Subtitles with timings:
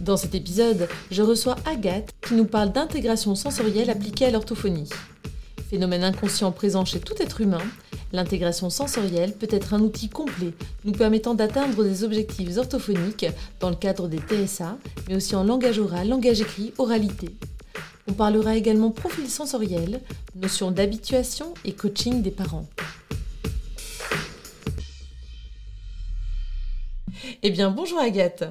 [0.00, 4.88] Dans cet épisode, je reçois Agathe qui nous parle d'intégration sensorielle appliquée à l'orthophonie.
[5.68, 7.60] Phénomène inconscient présent chez tout être humain,
[8.14, 10.54] l'intégration sensorielle peut être un outil complet
[10.86, 13.26] nous permettant d'atteindre des objectifs orthophoniques
[13.60, 17.28] dans le cadre des TSA, mais aussi en langage oral, langage écrit, oralité.
[18.08, 20.00] On parlera également profil sensoriel,
[20.34, 22.66] notion d'habituation et coaching des parents.
[27.42, 28.44] Eh bien, bonjour Agathe.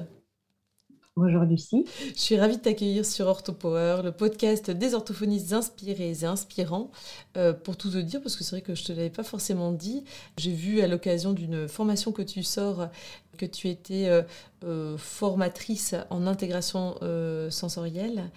[1.16, 1.84] Bonjour Lucie.
[2.14, 6.92] Je suis ravie de t'accueillir sur OrthoPower, le podcast des orthophonistes inspirés et inspirants.
[7.36, 9.24] Euh, pour tout te dire, parce que c'est vrai que je ne te l'avais pas
[9.24, 10.04] forcément dit,
[10.38, 12.88] j'ai vu à l'occasion d'une formation que tu sors
[13.36, 14.22] que tu étais euh,
[14.64, 16.94] euh, formatrice en intégration
[17.50, 18.30] sensorielle.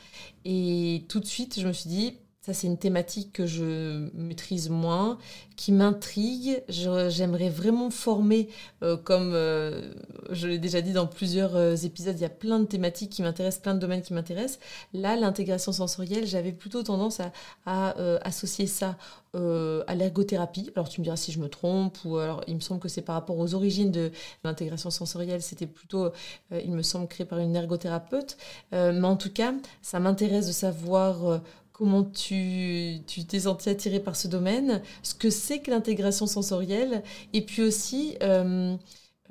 [0.43, 4.69] Et tout de suite, je me suis dit, ça, c'est une thématique que je maîtrise
[4.69, 5.17] moins,
[5.55, 6.61] qui m'intrigue.
[6.67, 8.49] J'aimerais vraiment former,
[8.83, 9.93] euh, comme euh,
[10.29, 13.21] je l'ai déjà dit dans plusieurs euh, épisodes, il y a plein de thématiques qui
[13.21, 14.59] m'intéressent, plein de domaines qui m'intéressent.
[14.93, 17.21] Là, l'intégration sensorielle, j'avais plutôt tendance
[17.65, 18.97] à, associer ça
[19.33, 20.69] à l'ergothérapie.
[20.75, 23.01] Alors, tu me diras si je me trompe, ou alors il me semble que c'est
[23.01, 24.11] par rapport aux origines de
[24.43, 26.11] l'intégration sensorielle, c'était plutôt,
[26.51, 28.37] il me semble, créé par une ergothérapeute.
[28.71, 31.41] mais en tout cas, ça m'intéresse de savoir
[31.73, 37.41] comment tu t'es senti attiré par ce domaine, ce que c'est que l'intégration sensorielle, et
[37.41, 38.75] puis aussi euh,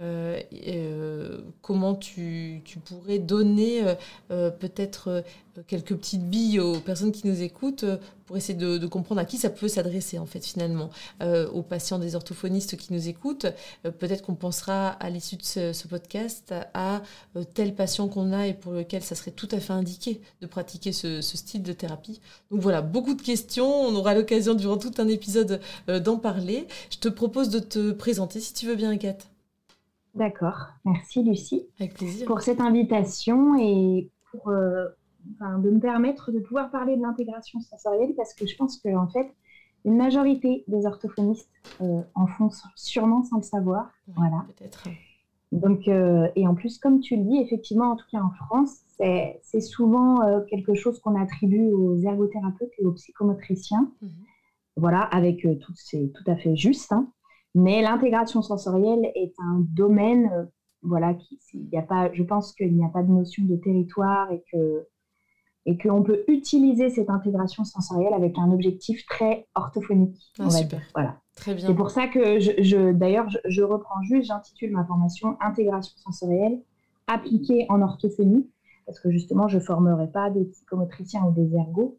[0.03, 3.83] euh, euh, comment tu, pourrais donner
[4.29, 5.25] peut-être
[5.67, 7.85] quelques petites billes aux personnes qui nous écoutent
[8.33, 10.89] pour essayer de, comprendre à qui ça peut s'adresser en fait finalement.
[11.21, 13.47] Euh, aux patients des orthophonistes qui nous écoutent,
[13.85, 17.03] euh, peut-être qu'on pensera à l'issue de ce, podcast à
[17.37, 20.47] euh, tel patient qu'on a et pour lequel ça serait tout à fait indiqué de
[20.47, 22.21] pratiquer ce, style de thérapie.
[22.51, 26.67] Donc voilà, beaucoup de questions, on aura l'occasion durant tout un épisode d'en parler.
[26.91, 29.32] Je te propose de te présenter si tu veux bien Agathe.
[30.15, 31.67] D'accord, merci Lucie.
[31.81, 32.27] Avec plaisir.
[32.27, 38.35] Pour cette invitation et pour de me permettre de pouvoir parler de l'intégration sensorielle parce
[38.35, 39.33] que je pense que en fait,
[39.85, 43.91] une majorité des orthophonistes euh, en font sûrement sans le savoir.
[44.07, 44.45] voilà.
[44.57, 44.89] Peut-être.
[45.51, 48.79] Donc, euh, et en plus, comme tu le dis, effectivement, en tout cas en France,
[48.99, 53.91] c'est souvent euh, quelque chose qu'on attribue aux ergothérapeutes et aux psychomotriciens.
[54.01, 54.11] Mhm.
[54.77, 56.93] Voilà, avec tout, c'est tout à fait juste.
[56.93, 57.09] Hein.
[57.55, 60.49] Mais l'intégration sensorielle est un domaine,
[60.83, 61.39] voilà, qui,
[61.71, 64.87] y a pas, je pense qu'il n'y a pas de notion de territoire et que
[65.65, 70.33] et qu'on peut utiliser cette intégration sensorielle avec un objectif très orthophonique.
[70.39, 70.83] Ah, super.
[70.95, 71.21] Voilà.
[71.37, 71.69] Très bien.
[71.69, 76.61] C'est pour ça que je, d'ailleurs, je, reprends juste, j'intitule ma formation Intégration sensorielle
[77.07, 78.51] appliquée en orthophonie,
[78.87, 81.99] parce que justement, je ne formerai pas des psychomotriciens ou des ergots,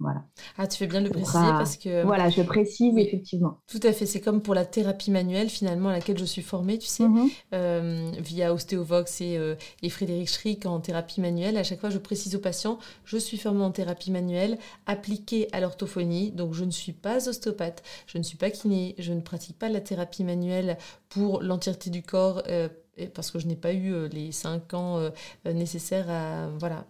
[0.00, 0.22] voilà.
[0.56, 2.04] Ah, tu fais bien de le préciser parce que.
[2.04, 3.58] Voilà, je précise effectivement.
[3.66, 4.06] Tout à fait.
[4.06, 7.28] C'est comme pour la thérapie manuelle, finalement, à laquelle je suis formée, tu sais, mhm.
[7.52, 11.56] euh, via Ostéovox et, euh, et, Frédéric Schrick en thérapie manuelle.
[11.56, 15.60] À chaque fois, je précise aux patients je suis formée en thérapie manuelle appliquée à
[15.60, 16.30] l'orthophonie.
[16.30, 19.68] Donc, je ne suis pas ostéopathe, je ne suis pas kiné, je ne pratique pas
[19.68, 20.78] la thérapie manuelle
[21.08, 22.42] pour l'entièreté du corps.
[22.46, 22.68] Euh,
[23.14, 24.98] parce que je n'ai pas eu les cinq ans
[25.44, 26.84] nécessaires à voilà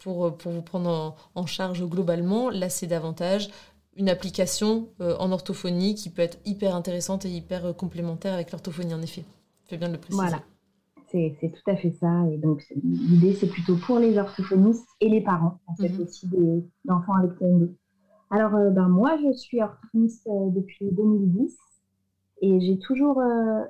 [0.00, 2.50] pour, pour vous prendre en, charge globalement.
[2.50, 3.50] Là, c'est davantage
[3.96, 8.50] une application euh, en orthophonie qui peut être hyper intéressante et hyper euh, complémentaire avec
[8.52, 9.24] l'orthophonie, en effet.
[9.66, 10.22] Fais bien de le préciser.
[10.22, 10.42] Voilà,
[11.10, 12.24] c'est tout à fait ça.
[12.32, 16.00] Et donc, l'idée, c'est plutôt pour les orthophonistes et les parents, en fait, mhm.
[16.00, 17.74] aussi des enfants avec TND.
[18.30, 21.54] Alors, ben, moi, je suis orthophoniste depuis 2010
[22.40, 23.22] et j'ai toujours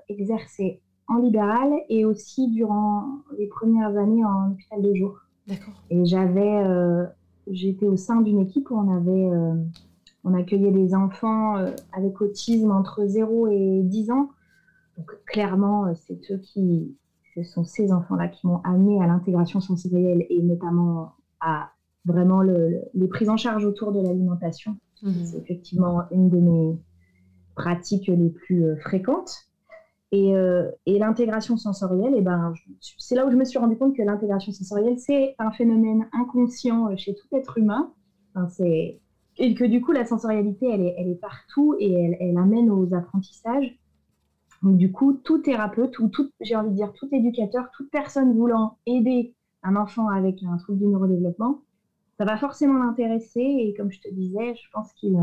[0.08, 5.18] exercé en libéral et aussi durant les premières années en hôpital de jour.
[5.90, 7.04] Et j'avais, euh,
[7.50, 9.54] j'étais au sein d'une équipe où on avait, euh,
[10.24, 14.30] on accueillait des enfants euh, avec autisme entre 0 et 10 ans.
[14.96, 16.96] Donc clairement, c'est eux qui,
[17.34, 21.70] ce sont ces enfants-là qui m'ont amené à l'intégration sensorielle et notamment à
[22.04, 24.76] vraiment le, les prises en charge autour de l'alimentation.
[25.02, 25.24] Mhm.
[25.24, 26.78] C'est effectivement une de mes
[27.54, 29.48] pratiques les plus fréquentes.
[30.14, 33.96] Euh, et, l'intégration sensorielle, et eh ben, c'est là où je me suis rendu compte
[33.96, 37.92] que l'intégration sensorielle, c'est un phénomène inconscient euh, chez tout être humain.
[38.58, 43.78] et que du coup, la sensorialité, elle est, partout et elle, amène aux apprentissages.
[44.62, 48.36] Donc, du coup, tout thérapeute ou tout, j'ai envie de dire tout éducateur, toute personne
[48.36, 51.62] voulant aider un enfant avec un trouble du neurodéveloppement,
[52.18, 53.40] ça va forcément l'intéresser.
[53.40, 55.16] Et comme je te disais, je pense qu'il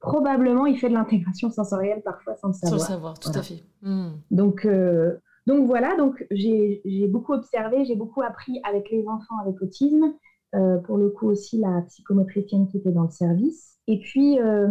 [0.00, 2.80] probablement il fait de l'intégration sensorielle parfois sans le savoir.
[2.80, 3.64] Sans le savoir, tout à fait.
[3.82, 4.10] Hmm.
[4.30, 5.16] Donc, euh,
[5.46, 10.14] donc voilà, donc j'ai beaucoup observé, j'ai beaucoup appris avec les enfants avec autisme.
[10.54, 13.76] Euh, pour le coup aussi la psychomotricienne qui était dans le service.
[13.86, 14.68] Et puis euh,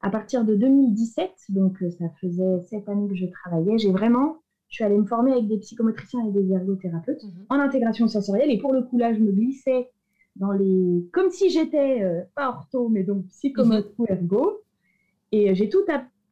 [0.00, 4.38] à partir de 2017, donc ça faisait sept années que je travaillais, j'ai vraiment,
[4.70, 7.46] je suis allée me former avec des psychomotriciens et des ergothérapeutes mhm.
[7.50, 8.50] en intégration sensorielle.
[8.50, 9.90] Et pour le coup là, je me glissais
[10.36, 12.02] dans les, comme si j'étais
[12.34, 14.62] pas ortho, mais donc psychomote ou ergo.
[15.32, 15.84] Et j'ai tout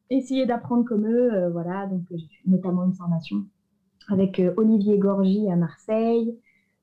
[0.09, 1.87] essayé d'apprendre comme eux, voilà.
[1.87, 3.45] Donc j'ai fait notamment une formation
[4.09, 6.37] avec euh, Olivier Gorgy à Marseille.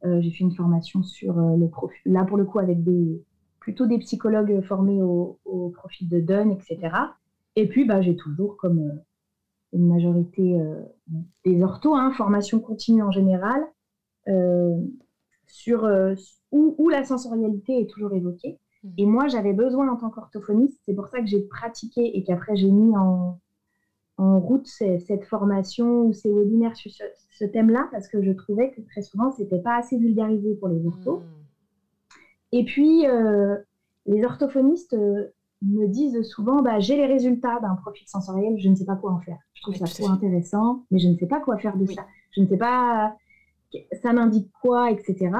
[0.05, 3.22] Euh, j'ai fait une formation sur euh, le profil, là pour le coup avec des,
[3.58, 5.38] plutôt des psychologues formés au,
[5.75, 6.78] profil de Dunn, etc.
[7.56, 9.00] Et puis bah, j'ai toujours, comme
[9.72, 10.58] une majorité
[11.44, 13.62] des orthos, hein, formation continue en général,
[15.46, 15.88] sur,
[16.52, 18.58] où, où, la sensorialité est toujours évoquée.
[18.82, 18.88] Mmh.
[18.99, 22.56] Et moi, j'avais besoin en tant qu'orthophoniste, c'est pour ça que j'ai pratiqué et qu'après
[22.56, 23.38] j'ai mis en,
[24.20, 28.82] en route cette formation ou ces webinaires sur ce, thème-là parce que je trouvais que
[28.82, 31.20] très souvent, ce n'était pas assez vulgarisé pour les orthos.
[31.20, 31.41] Hmm.
[32.53, 33.56] Et puis, euh,
[34.05, 35.32] les orthophonistes euh,
[35.62, 39.12] me disent souvent bah, j'ai les résultats d'un profil sensoriel, je ne sais pas quoi
[39.12, 39.38] en faire.
[39.55, 42.06] Je trouve ça trop intéressant, mais je ne sais pas quoi faire de ça.
[42.32, 43.17] Je ne sais pas,
[44.03, 45.31] ça m'indique quoi, etc.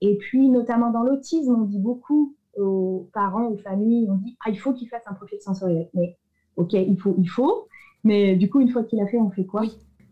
[0.00, 4.50] Et puis, notamment dans l'autisme, on dit beaucoup aux parents, aux familles, on dit ah,
[4.50, 5.88] il faut qu'ils fassent un profil sensoriel.
[5.94, 6.16] Mais
[6.56, 7.68] ok, il faut, il faut,
[8.04, 9.62] mais du coup, une fois qu'il a fait, on fait quoi?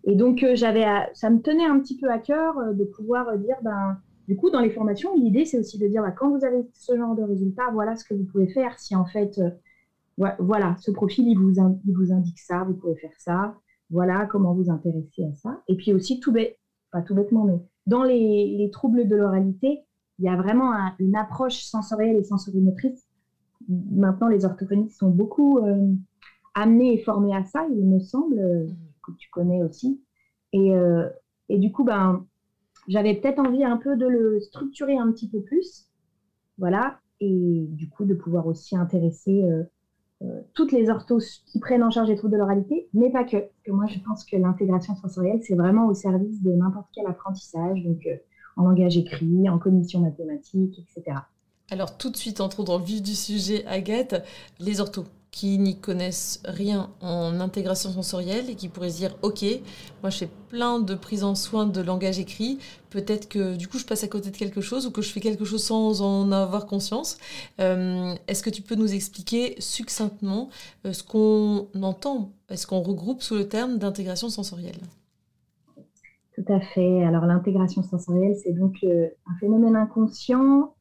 [0.05, 0.85] Et donc, euh, j'avais,
[1.15, 3.97] ça me tenait un petit peu à cœur euh, de pouvoir euh, dire, ben,
[4.29, 6.97] du coup, dans les formations, l'idée, c'est aussi de dire, ben, quand vous avez ce
[6.97, 8.79] genre de résultats, voilà ce que vous pouvez faire.
[8.79, 9.41] Si en fait,
[10.39, 11.53] voilà, ce profil, il vous,
[11.85, 13.55] il vous indique ça, vous pouvez faire ça.
[13.91, 15.63] Voilà comment vous intéresser à ça.
[15.69, 16.59] Et puis aussi, tout bête,
[16.91, 19.81] pas tout bêtement, mais dans les, les troubles de l'oralité,
[20.19, 23.07] il y a vraiment une approche sensorielle et sensorimotrice.
[23.69, 25.59] Maintenant, les orthophonistes sont beaucoup
[26.55, 28.77] amené et formé à ça, il me semble, euh, mhm.
[29.03, 30.01] que tu connais aussi.
[30.53, 31.09] Et, euh,
[31.49, 32.25] et du coup, ben,
[32.89, 35.91] j'avais peut-être envie un peu de le structurer un petit peu plus.
[36.59, 37.01] Voilà.
[37.21, 39.65] Et du coup, de pouvoir aussi intéresser euh,
[40.55, 43.37] toutes les orthos qui prennent en charge les troubles de l'oralité, mais pas que.
[43.65, 47.83] Que moi, je pense que l'intégration sensorielle, c'est vraiment au service de n'importe quel apprentissage,
[47.83, 48.07] donc
[48.57, 51.19] en langage écrit, en cognition mathématique, etc.
[51.71, 54.23] Alors, tout de suite, entrons dans le vif du sujet, Agathe.
[54.61, 55.05] Les orthos
[55.35, 59.45] qui n'y connaissent rien en intégration sensorielle et qui pourraient se dire ok
[60.01, 62.61] moi je fais plein de prises en soin de langage écrit.
[62.89, 65.19] Peut-être que du coup je passe à côté de quelque chose ou que je fais
[65.19, 67.19] quelque chose sans en avoir conscience.
[67.61, 70.51] Euh, est-ce que tu peux nous expliquer succinctement
[70.87, 74.83] euh, ce qu'on entend est-ce qu'on regroupe sous le terme d'intégration sensorielle?
[76.37, 77.03] Tout à fait.
[77.03, 80.75] Alors l'intégration sensorielle, c'est donc euh, un phénomène inconscient,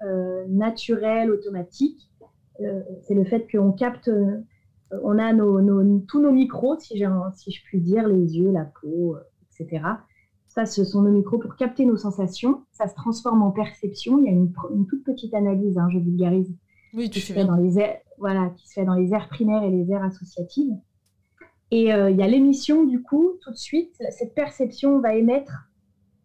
[0.48, 2.12] naturel, automatique,
[2.60, 4.42] c'est le fait qu'on capte, euh,
[5.04, 5.34] on a
[6.08, 7.04] tous nos micros, si,
[7.36, 9.20] si, je puis dire, les yeux, la peau, euh,
[9.60, 9.84] etc.
[10.48, 12.64] Ça, ce sont nos micros pour capter nos sensations.
[12.72, 14.20] Ça se transforme en perception.
[14.20, 14.54] Il y a une,
[14.88, 16.54] toute petite analyse, hein, je vulgarise,
[16.94, 19.64] oui, qui, se fait dans les airs, voilà, qui se fait dans les aires primaires
[19.64, 20.74] et les aires associatives.
[21.72, 25.72] Et il y a l'émission, du coup, tout de suite, cette perception va émettre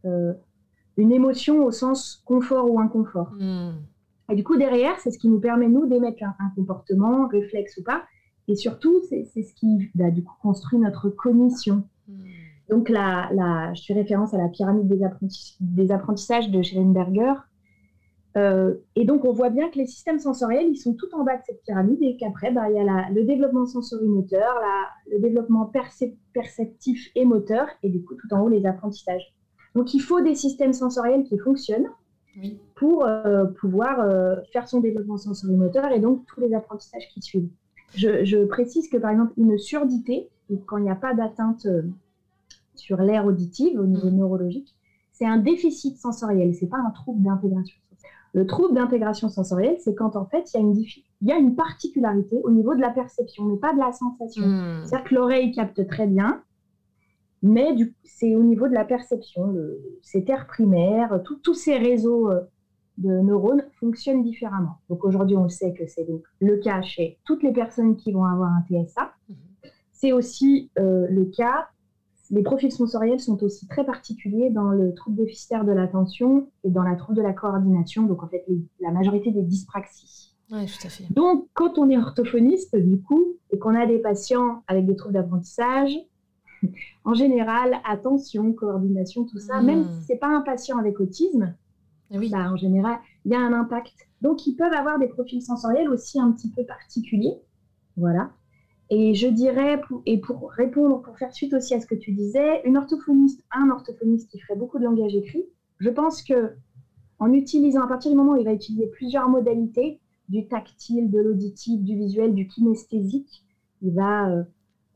[0.05, 3.31] une émotion au sens confort ou inconfort.
[3.31, 3.77] Hmm.
[4.31, 7.83] Et du coup, derrière, c'est ce qui nous permet, nous, d'émettre un, comportement, réflexe ou
[7.83, 8.03] pas.
[8.47, 11.85] Et surtout, c'est ce qui, bah, du coup, construit notre cognition.
[12.09, 12.25] Hmm.
[12.69, 13.31] Donc, là,
[13.75, 14.89] je fais référence à la pyramide
[15.61, 17.33] des, apprentissages de Schellenberger.
[18.37, 21.37] Euh, et donc, on voit bien que les systèmes sensoriels, ils sont tout en bas
[21.37, 24.55] de cette pyramide et qu'après, bah, il y a le développement sensorimoteur,
[25.11, 25.73] le développement
[26.35, 29.35] perceptif et moteur, et du coup, tout en haut, les apprentissages.
[29.75, 31.89] Donc, il faut des systèmes sensoriels qui fonctionnent
[32.75, 37.49] pour euh, pouvoir euh, faire son développement sensorimoteur et donc tous les apprentissages qui suivent.
[37.95, 40.29] Je, précise que par exemple une surdité,
[40.67, 41.83] quand il n'y a pas d'atteinte euh,
[42.75, 44.17] sur l'air auditive au niveau mm.
[44.17, 44.75] neurologique,
[45.13, 47.77] c'est un déficit sensoriel, c'est pas un trouble d'intégration.
[48.35, 51.39] Le trouble d'intégration sensorielle, c'est quand en fait il y, a une il y a
[51.39, 54.47] une particularité au niveau de la perception, mais pas de la sensation.
[54.47, 54.85] Mm.
[54.85, 56.43] C'est-à-dire que l'oreille capte très bien,
[57.43, 62.41] mais c'est au niveau de la perception, le, ces terres primaires, tous ces réseaux euh,
[62.99, 64.79] de neurones fonctionnent différemment.
[64.91, 66.07] Donc aujourd'hui, on sait que c'est
[66.41, 69.13] le cas chez toutes les personnes qui vont avoir un TSA.
[69.29, 69.37] Mhm.
[69.93, 71.69] C'est aussi euh, le cas,
[72.31, 76.83] les profils sensoriels sont aussi très particuliers dans le trouble déficitaire de l'attention et dans
[76.83, 78.45] la trouble de la coordination, donc en fait
[78.81, 80.35] la majorité des dyspraxies.
[80.51, 81.05] Oui, tout à fait.
[81.13, 85.15] Donc quand on est orthophoniste, du coup, et qu'on a des patients avec des troubles
[85.15, 85.93] d'apprentissage,
[87.05, 89.89] en général, attention, coordination, tout ça, même hmm.
[90.01, 91.55] si ce n'est pas un patient avec autisme,
[92.11, 92.31] oui.
[92.31, 94.09] Bah, en général, il y a un impact.
[94.23, 97.39] Donc, ils peuvent avoir des profils sensoriels aussi un petit peu particuliers.
[97.97, 98.31] Voilà.
[98.91, 102.63] Et je dirais, et pour répondre, pour faire suite aussi à ce que tu disais,
[102.65, 105.45] une orthophoniste, un orthophoniste qui ferait beaucoup de langage écrit,
[105.79, 106.55] je pense que
[107.19, 111.19] en utilisant, à partir du moment où il va utiliser plusieurs modalités, du tactile, de
[111.19, 113.45] l'auditif, du visuel, du kinesthésique,
[113.83, 114.43] il va, euh,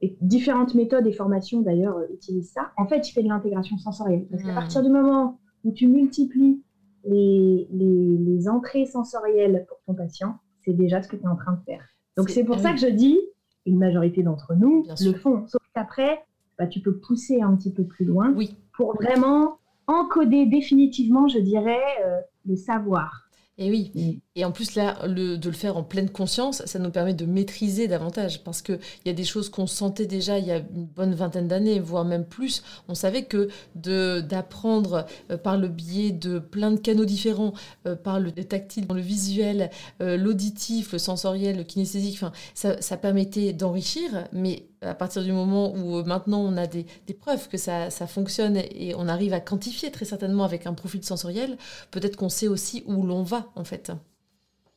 [0.02, 2.72] et différentes méthodes et formations d'ailleurs euh, utilisent ça.
[2.76, 4.26] En fait, il fait de l'intégration sensorielle.
[4.30, 4.54] Parce qu'à hmm.
[4.54, 6.62] partir du moment où tu multiplies
[7.04, 11.36] les, les, les entrées sensorielles pour ton patient, c'est déjà ce que tu es en
[11.36, 11.82] train de faire.
[12.16, 13.18] Donc c'est pour ça que je dis,
[13.64, 15.46] une majorité d'entre nous le font.
[15.46, 16.24] Sauf qu'après,
[16.58, 18.56] bah, tu peux pousser un petit peu plus loin oui.
[18.76, 23.21] pour vraiment encoder définitivement, je dirais, euh, le savoir.
[23.58, 24.12] Et oui, mm.
[24.36, 27.26] et en plus là, le, de le faire en pleine conscience, ça nous permet de
[27.26, 30.86] maîtriser davantage, parce qu'il y a des choses qu'on sentait déjà il y a une
[30.86, 32.62] bonne vingtaine d'années, voire même plus.
[32.88, 37.52] On savait que d'apprendre euh, par le biais de plein de canaux différents,
[37.86, 42.20] euh, par le tactile, le visuel, euh, l'auditif, le sensoriel, le kinesthésique,
[42.54, 46.86] ça, ça permettait d'enrichir, mais à partir du moment où euh, maintenant on a des,
[47.18, 51.56] preuves que ça, fonctionne et on arrive à quantifier très certainement avec un profil sensoriel,
[51.90, 53.92] peut-être qu'on sait aussi où l'on va en fait.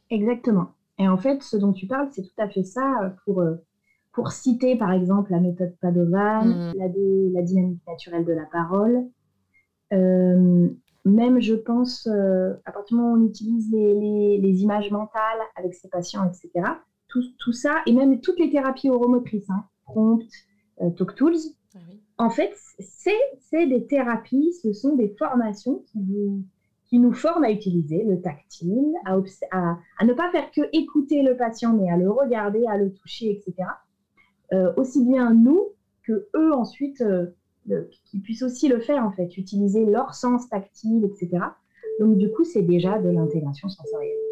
[0.09, 0.71] Exactement.
[1.00, 3.55] Et en fait, ce dont tu parles, c'est tout à fait ça euh, pour, euh,
[4.13, 6.74] pour citer par exemple la méthode Padovan, mm.
[7.33, 9.05] la, dynamique naturelle de la parole.
[9.91, 15.89] même, je pense, à partir du moment où on utilise les, images mentales avec ses
[15.89, 16.67] patients, etc.,
[17.07, 20.27] tout, tout, ça, et même toutes les thérapies oromotrices, hein, Prompt,
[20.81, 21.37] euh, Talk Tools.
[21.75, 21.79] Ah
[22.17, 26.45] en fait, c'est des thérapies, ce sont des formations qui,
[26.85, 29.17] qui nous forment à utiliser le tactile, à,
[29.51, 33.31] à, ne pas faire que écouter le patient, mais à le regarder, à le toucher,
[33.31, 33.67] etc.
[34.53, 35.69] Euh, aussi bien nous
[36.03, 37.27] que eux ensuite, euh,
[38.05, 41.43] qui puissent aussi le faire en fait, utiliser leur sens tactile, etc.
[41.99, 44.25] Donc du coup, c'est déjà de l'intégration sensorielle.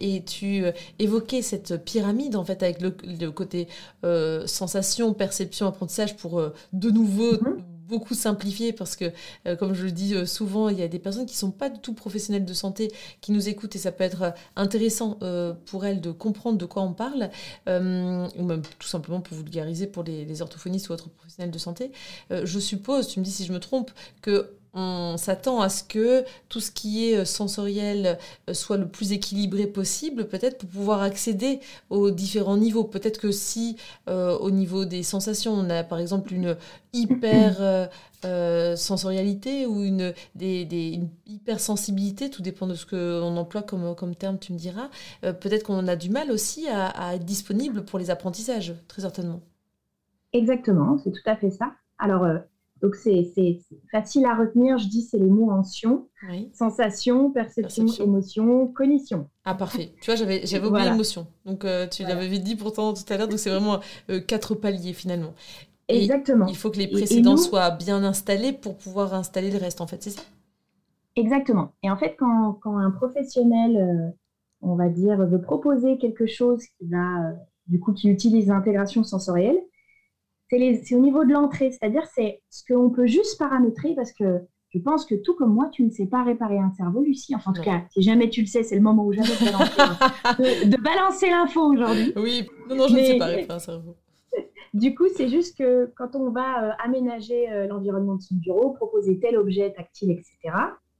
[0.00, 2.90] Et tu euh, évoquais cette pyramide, en fait, avec le,
[3.30, 3.68] côté
[4.04, 7.62] euh, sensation, perception, apprentissage, pour euh, de nouveau mhm.
[7.86, 9.12] beaucoup simplifier, parce que,
[9.54, 11.78] comme je le dis souvent, il y a des personnes qui ne sont pas du
[11.78, 15.18] tout professionnelles de santé, qui nous écoutent, et ça peut être intéressant
[15.66, 17.30] pour elles de comprendre de quoi on parle,
[17.68, 21.92] ou même tout simplement pour vulgariser pour les, les orthophonistes ou autres professionnels de santé.
[22.30, 23.90] je suppose, tu me dis si je me trompe,
[24.22, 28.88] que on s'attend à ce que tout ce qui est euh, sensoriel euh, soit le
[28.88, 32.84] plus équilibré possible, peut-être pour pouvoir accéder aux différents niveaux.
[32.84, 33.76] Peut-être que si
[34.08, 36.56] euh, au niveau des sensations, on a par exemple une
[36.92, 37.88] hyper
[38.76, 44.52] sensorialité ou une, des, hypersensibilité, tout dépend de ce qu'on emploie comme, comme terme, tu
[44.52, 44.88] me diras,
[45.20, 49.40] peut-être qu'on a du mal aussi à, à être disponible pour les apprentissages, très certainement.
[50.32, 51.72] Exactement, c'est tout à fait ça.
[51.98, 52.26] Alors,
[52.84, 53.32] donc, c'est
[53.90, 54.76] facile à retenir.
[54.76, 56.06] Je dis, c'est les mots en sion.
[56.52, 59.30] Sensation, perception, émotion, cognition.
[59.46, 59.94] Ah, parfait.
[60.02, 61.26] Tu vois, j'avais oublié l'émotion.
[61.46, 63.26] Donc, euh, tu l'avais dit pourtant tout à l'heure.
[63.26, 65.32] Donc, c'est vraiment euh, quatre paliers finalement.
[65.88, 66.44] Exactement.
[66.46, 70.02] Il faut que les précédents soient bien installés pour pouvoir installer le reste, en fait,
[70.02, 70.22] c'est ça?
[71.16, 71.72] Exactement.
[71.82, 74.10] Et en fait, quand, quand un professionnel, euh,
[74.60, 77.32] on va dire, veut proposer quelque chose qui va,
[77.66, 79.56] du coup, qui utilise l'intégration sensorielle,
[80.50, 84.80] c'est au niveau de l'entrée, c'est-à-dire c'est ce qu'on peut juste paramétrer parce que je
[84.80, 87.34] pense que tout comme moi, tu ne sais pas réparer un cerveau, Lucie.
[87.34, 90.68] Enfin, en tout cas, si jamais tu le sais, c'est le moment où jamais de,
[90.68, 92.12] de balancer l'info aujourd'hui.
[92.16, 93.96] Oui, non, non, je ne sais pas réparer un cerveau.
[94.74, 98.72] Du coup, c'est juste que quand on va euh, aménager euh, l'environnement de son bureau,
[98.72, 100.52] proposer tel objet tactile, etc.,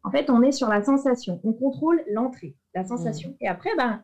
[0.05, 1.41] en fait, on est sur la sensation.
[1.43, 3.31] On contrôle l'entrée, la sensation.
[3.31, 3.37] Mm.
[3.41, 4.01] Et après, ben,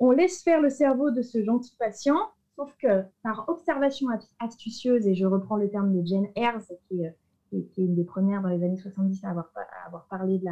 [0.00, 2.18] on laisse faire le cerveau de ce gentil patient
[2.58, 4.08] Sauf que par observation
[4.40, 7.14] astucieuse, et je reprends le terme de Jane Ayres, qui est,
[7.76, 9.48] une des premières dans les années 70 à avoir,
[9.86, 10.48] avoir parlé de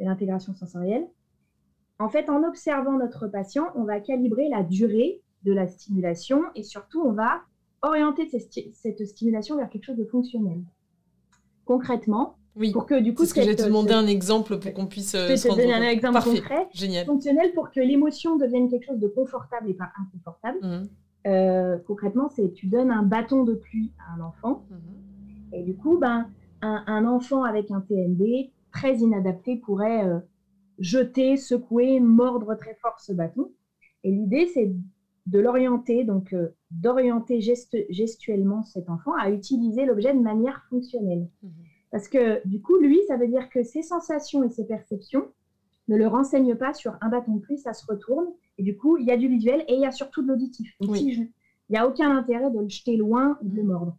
[0.00, 1.06] l'intégration sensorielle,
[2.00, 6.64] en fait, en observant notre patient, on va calibrer la durée de la stimulation et
[6.64, 7.42] surtout, on va
[7.82, 10.60] orienter cette stimulation vers quelque chose de fonctionnel.
[11.66, 12.72] Concrètement, oui.
[12.72, 15.14] Pour que du coup, ce que j'ai te demandé un exemple pour qu'on puisse.
[15.14, 16.68] Euh, je te donner un exemple concret.
[16.72, 17.04] Génial.
[17.04, 20.58] Fonctionnel pour que l'émotion devienne quelque chose de confortable et pas inconfortable.
[20.62, 20.88] Mmh.
[21.26, 24.64] Euh, concrètement, c'est tu donnes un bâton de pluie à un enfant.
[24.70, 24.78] Mhm.
[25.52, 26.28] Et du coup, ben,
[26.60, 30.18] un, enfant avec un TND très inadapté pourrait euh,
[30.78, 33.52] jeter, secouer, mordre très fort ce bâton.
[34.02, 34.74] Et l'idée, c'est
[35.26, 41.28] de l'orienter, donc euh, d'orienter gestuellement cet enfant à utiliser l'objet de manière fonctionnelle.
[41.42, 41.50] Mhm.
[41.90, 45.28] Parce que du coup, lui, ça veut dire que ses sensations et ses perceptions
[45.88, 48.26] ne le renseignent pas sur un bâton de pluie, ça se retourne
[48.58, 50.74] et du coup, il y a du visuel et il y a surtout de l'auditif.
[50.80, 51.30] Donc, il
[51.70, 53.96] n'y a aucun intérêt de le jeter loin ou de le mordre.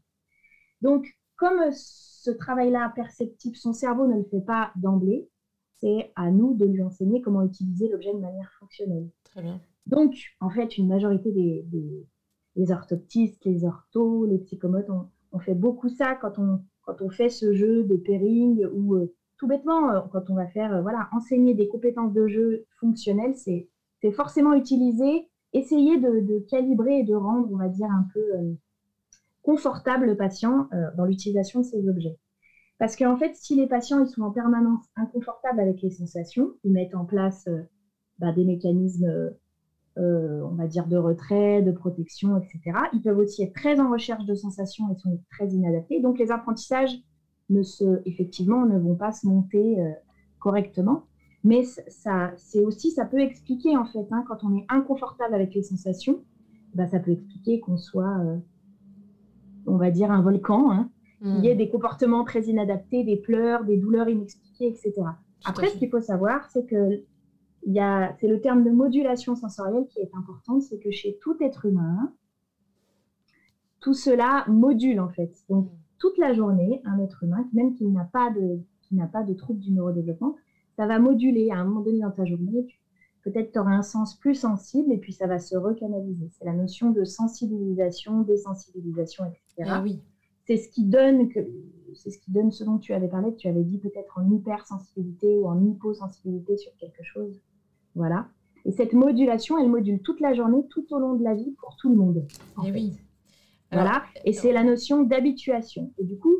[0.81, 5.27] Donc, comme ce travail-là perceptif, son cerveau ne le fait pas d'emblée,
[5.79, 9.09] c'est à nous de lui enseigner comment utiliser l'objet de manière fonctionnelle.
[9.25, 9.59] Très bien.
[9.85, 11.65] Donc, en fait, une majorité des,
[12.55, 14.89] des, orthoptistes, les orthos, les psychomotes,
[15.31, 19.13] on, fait beaucoup ça quand on, quand on fait ce jeu de pairing ou euh,
[19.37, 23.35] tout bêtement, euh, quand on va faire euh, voilà, enseigner des compétences de jeu fonctionnelles,
[23.35, 23.67] c'est
[24.11, 28.21] forcément utiliser, essayer de, calibrer et de rendre, on va dire, un peu
[29.41, 32.19] confortable le patient dans l'utilisation de ces objets.
[32.77, 36.71] Parce qu'en fait, si les patients ils sont en permanence inconfortables avec les sensations, ils
[36.71, 37.49] mettent en place
[38.19, 39.33] bah, des mécanismes
[39.97, 42.77] euh, on va dire, de retrait, de protection, etc.
[42.91, 46.01] Ils peuvent aussi être très en recherche de sensations et sont très inadaptés.
[46.01, 46.91] Donc les apprentissages,
[47.49, 49.91] ne se, effectivement, ne vont pas se monter euh,
[50.39, 51.03] correctement.
[51.43, 55.53] Mais ça, c'est aussi, ça peut expliquer en fait, hein, quand on est inconfortable avec
[55.53, 56.23] les sensations,
[56.73, 58.37] bah, ça peut expliquer qu'on soit, euh,
[59.67, 60.89] on va dire, un volcan, hein,
[61.21, 64.93] qu'il y ait des comportements très inadaptés, des pleurs, des douleurs inexpliquées, etc.
[65.45, 67.03] Après, ce qu'il faut savoir, c'est que
[68.19, 72.13] c'est le terme de modulation sensorielle qui est important, c'est que chez tout être humain,
[73.79, 75.31] tout cela module en fait.
[75.49, 75.69] Donc
[76.05, 79.33] toute la journée, un être humain, même qui n'a pas de, qui n'a pas de
[79.33, 80.35] trouble du neurodéveloppement,
[80.75, 82.67] ça va moduler à un moment donné dans ta journée.
[83.23, 86.29] Peut-être tu auras un sens plus sensible et puis ça va se recanaliser.
[86.37, 89.67] C'est la notion de sensibilisation, désensibilisation, etc.
[89.67, 89.99] Ah oui.
[90.45, 91.39] C'est ce qui donne que
[91.95, 95.39] c'est ce qui donne ce dont tu avais parlé, tu avais dit peut-être en hypersensibilité
[95.39, 97.41] ou en hyposensibilité sur quelque chose.
[97.95, 98.27] Voilà.
[98.65, 101.75] Et cette modulation, elle module toute la journée, tout au long de la vie, pour
[101.77, 102.27] tout le monde.
[102.63, 102.99] Et eh oui.
[103.71, 104.03] Voilà.
[104.23, 105.91] Et c'est la notion d'habituation.
[105.97, 106.35] Et du coup,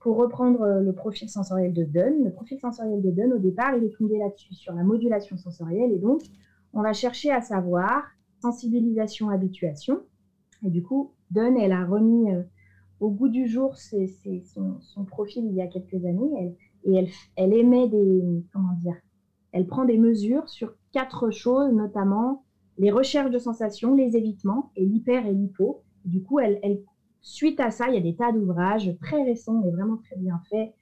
[0.00, 3.76] pour reprendre euh, le profil sensoriel de Dunn, le profil sensoriel de Dunn, au départ,
[3.76, 5.92] il est fondé là-dessus, sur la modulation sensorielle.
[5.92, 6.22] Et donc,
[6.72, 8.04] on va chercher à savoir
[8.40, 10.00] sensibilisation, habituation.
[10.64, 12.42] Et du coup, Dunn, elle a remis euh,
[13.00, 16.56] au goût du jour son, profil il y a quelques années.
[16.84, 18.96] et elle, elle émet des, comment dire,
[19.52, 22.44] elle prend des mesures sur quatre choses, notamment
[22.78, 25.82] les recherches de sensations, les évitements et l'hyper et l'hypo.
[26.04, 26.82] Du coup, elle,
[27.20, 30.40] suite à ça, il y a des tas d'ouvrages très récents et vraiment très bien
[30.50, 30.74] faits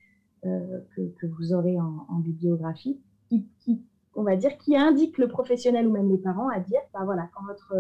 [0.47, 3.83] euh, que, vous aurez en, bibliographie, qui,
[4.15, 7.29] on va dire, qui indiquent le professionnel ou même les parents à dire, bah voilà,
[7.35, 7.75] quand votre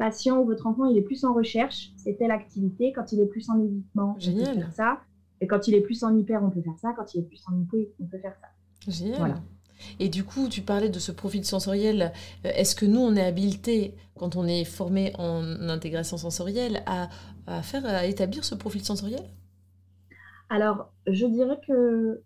[0.00, 2.92] patient ou votre enfant il est plus en recherche, c'est telle activité.
[2.92, 5.00] Quand il est plus en évitement, on peut faire ça.
[5.42, 6.92] Et quand il est plus en hyper, on peut faire ça.
[6.96, 8.90] Quand il est plus en hypo, on peut faire ça.
[8.90, 9.18] Génial.
[9.18, 9.34] Voilà.
[9.98, 12.12] Et du coup, tu parlais de ce profil sensoriel.
[12.44, 17.08] Euh, est-ce que nous, on est habilité, quand on est formé en intégration sensorielle, à,
[17.62, 19.24] faire, établir ce profil sensoriel?
[20.48, 22.22] Alors, je dirais que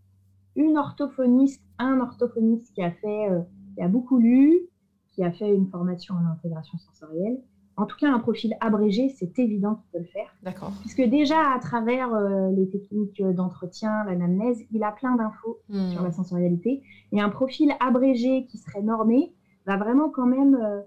[0.76, 3.40] orthophoniste, un orthophoniste qui a fait, euh,
[3.74, 4.68] qui a beaucoup lu,
[5.12, 7.38] qui a fait une formation en intégration sensorielle,
[7.76, 10.32] en tout cas, un profil abrégé, c'est évident qu'il peut le faire.
[10.42, 10.72] D'accord.
[10.80, 15.90] Puisque déjà, à travers euh, les techniques d'entretien, l'anamnèse, il a plein d'infos hmm.
[15.90, 16.82] sur la sensorialité.
[17.12, 19.32] Et un profil abrégé qui serait normé
[19.66, 20.82] va vraiment quand même euh,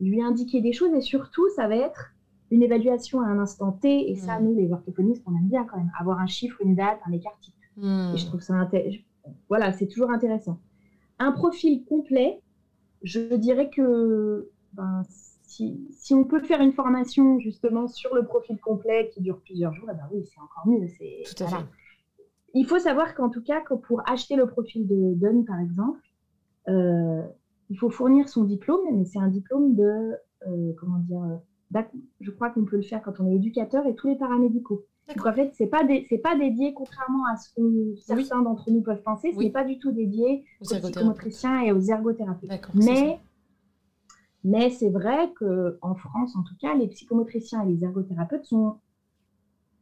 [0.00, 0.92] lui indiquer des choses.
[0.94, 2.12] Et surtout, ça va être
[2.50, 4.10] une évaluation à un instant T.
[4.10, 4.44] Et ça, hmm.
[4.44, 7.38] nous, les orthophonistes, on aime bien quand même avoir un chiffre, une date, un écart
[7.40, 7.54] type.
[7.78, 8.12] Hmm.
[8.14, 9.00] Et je trouve ça intéressant.
[9.48, 10.60] Voilà, c'est toujours intéressant.
[11.18, 12.42] Un profil complet,
[13.02, 15.02] je dirais que ben,
[15.46, 19.88] si, on peut faire une formation justement sur le profil complet qui dure plusieurs jours,
[19.90, 20.86] eh ben oui, c'est encore mieux.
[22.54, 26.00] Il faut savoir qu'en tout cas, que pour acheter le profil de Dunn, par exemple,
[26.68, 27.22] euh,
[27.70, 30.14] il faut fournir son diplôme, mais c'est un diplôme de,
[30.46, 31.40] euh, comment dire,
[32.20, 34.84] je crois qu'on peut le faire quand on est éducateur et tous les paramédicaux.
[35.08, 35.84] Donc en fait, c'est pas
[36.22, 39.78] pas dédié, contrairement à ce que certains d'entre nous peuvent penser, ce n'est pas du
[39.78, 42.50] tout dédié aux, aux psychomotriciens et aux ergothérapeutes.
[42.74, 43.20] Mais
[44.46, 48.76] mais c'est vrai qu'en France, en tout cas, les psychomotriciens et les ergothérapeutes sont,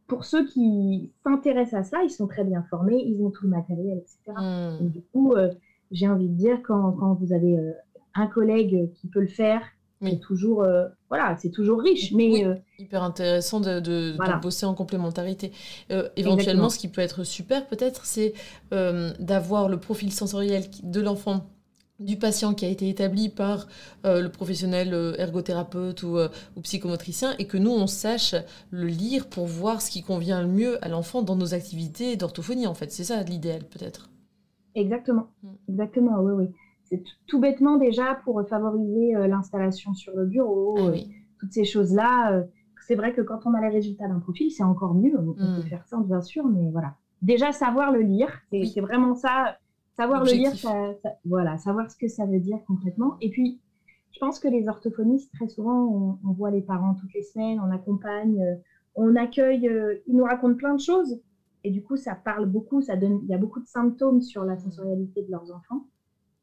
[0.06, 3.50] pour ceux qui s'intéressent à ça, ils sont très bien formés, ils ont tout le
[3.50, 4.38] matériel, etc.
[4.38, 4.88] Hmm.
[4.88, 5.50] du coup, euh,
[5.90, 7.72] j'ai envie de dire, quand, quand vous avez euh,
[8.14, 9.60] un collègue qui peut le faire,
[10.00, 12.12] c'est toujours, euh, voilà, c'est toujours riche.
[12.12, 12.44] Mais,
[12.78, 15.52] hyper intéressant de, de, bosser en complémentarité.
[16.16, 18.32] éventuellement, ce qui peut être super, peut-être, c'est
[18.70, 21.53] d'avoir le profil sensoriel de l'enfant
[22.00, 23.66] du patient qui a été établi par
[24.04, 28.34] euh, le professionnel euh, ergothérapeute ou, euh, ou, psychomotricien et que nous, on sache
[28.70, 32.66] le lire pour voir ce qui convient le mieux à l'enfant dans nos activités d'orthophonie,
[32.66, 32.90] en fait.
[32.90, 34.10] C'est ça l'idéal, peut-être.
[34.74, 35.28] Exactement.
[35.42, 35.48] Mm.
[35.68, 36.48] Exactement, oui, oui.
[36.84, 40.92] C'est tout bêtement déjà pour favoriser l'installation sur le bureau, ah
[41.40, 42.44] toutes ces choses-là.
[42.86, 45.18] c'est vrai que quand on a les résultats d'un profil, c'est encore mieux.
[45.18, 45.62] On peut mm.
[45.62, 46.94] faire ça, bien sûr, mais voilà.
[47.22, 49.56] Déjà, savoir le lire, c'est vraiment ça
[49.96, 50.52] Savoir le lire,
[51.24, 53.16] voilà, savoir ce que ça veut dire concrètement.
[53.20, 53.60] Et puis,
[54.10, 57.70] je pense que les orthophonistes, très souvent, on, voit les parents toutes les semaines, on
[57.70, 58.56] accompagne, euh,
[58.96, 59.70] on accueille,
[60.06, 61.20] ils nous racontent plein de choses.
[61.64, 64.44] Et du coup, ça parle beaucoup, ça donne, il y a beaucoup de symptômes sur
[64.44, 65.86] la sensorialité de leurs enfants.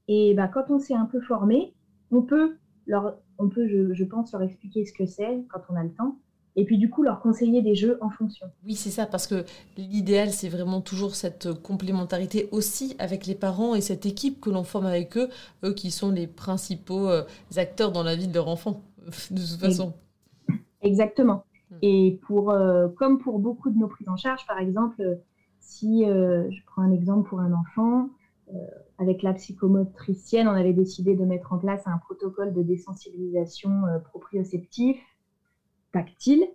[0.07, 1.73] Et bah, quand on s'est un peu formé,
[2.09, 5.75] on peut, leur, on peut je, je pense, leur expliquer ce que c'est quand on
[5.75, 6.17] a le temps
[6.55, 8.47] et puis du coup leur conseiller des jeux en fonction.
[8.65, 9.45] Oui, c'est ça, parce que
[9.77, 14.63] l'idéal, c'est vraiment toujours cette complémentarité aussi avec les parents et cette équipe que l'on
[14.63, 15.29] forme avec eux,
[15.63, 17.23] eux qui sont les principaux euh,
[17.55, 18.81] acteurs dans la vie de leur enfant,
[19.31, 19.93] de toute façon.
[20.81, 21.45] Exactement.
[21.69, 21.75] Hmm.
[21.81, 25.19] Et pour, euh, comme pour beaucoup de nos prises en charge, par exemple,
[25.59, 28.09] si euh, je prends un exemple pour un enfant,
[28.97, 34.97] avec la psychomotricienne, on avait décidé de mettre en place un protocole de désensibilisation proprioceptif
[35.91, 36.45] tactile.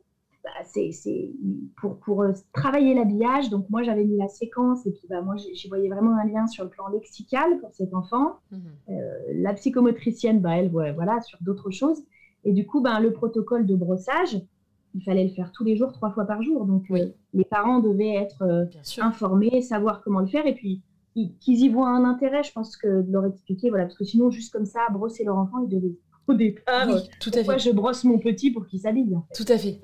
[0.46, 1.32] Bah, c'est
[1.80, 3.50] pour, pour euh, travailler l'habillage.
[3.50, 6.46] Donc, moi, j'avais mis la séquence et puis bah, moi, j'y voyais vraiment un lien
[6.46, 8.36] sur le plan lexical pour cet enfant.
[8.52, 8.60] Mhm.
[8.90, 8.92] Euh,
[9.34, 12.00] la psychomotricienne, bah, elle, voilà, sur d'autres choses.
[12.44, 14.40] Et du coup, bah, le protocole de brossage,
[14.94, 16.64] il fallait le faire tous les jours, trois fois par jour.
[16.64, 18.68] Donc, euh, les parents devaient être
[18.98, 20.46] informés, savoir comment le faire.
[20.46, 20.80] Et puis,
[21.40, 24.30] qu'ils y voient un intérêt, je pense que de leur expliquer, voilà, parce que sinon,
[24.30, 25.96] juste comme ça, brosser leur enfant, ils devaient
[26.28, 26.88] au départ.
[27.20, 27.58] tout à fait.
[27.58, 29.80] je brosse mon petit pour qu'il s'habille Tout à fait.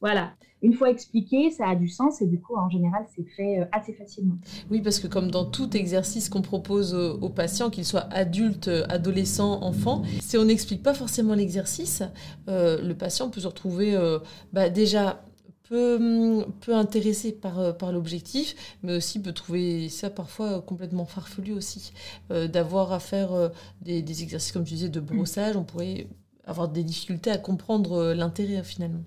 [0.00, 0.32] voilà.
[0.62, 3.66] Une fois expliqué, ça a du sens et du coup, en général, c'est fait euh,
[3.72, 4.36] assez facilement.
[4.70, 9.62] Oui, parce que comme dans tout exercice qu'on propose aux, patients, qu'ils soient adultes, adolescents,
[9.62, 12.02] enfants, si on n'explique pas forcément l'exercice,
[12.48, 14.18] euh, le patient peut se retrouver euh,
[14.54, 15.22] bah, déjà
[15.68, 21.52] peut, peut intéresser par, euh, par l'objectif, mais aussi peut trouver ça parfois complètement farfelu
[21.52, 21.92] aussi.
[22.30, 23.48] Euh, d'avoir à faire euh,
[23.82, 26.06] des, des, exercices, comme tu disais, de brossage, on pourrait
[26.44, 29.04] avoir des difficultés à comprendre l'intérêt finalement.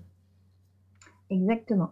[1.30, 1.90] Exactement.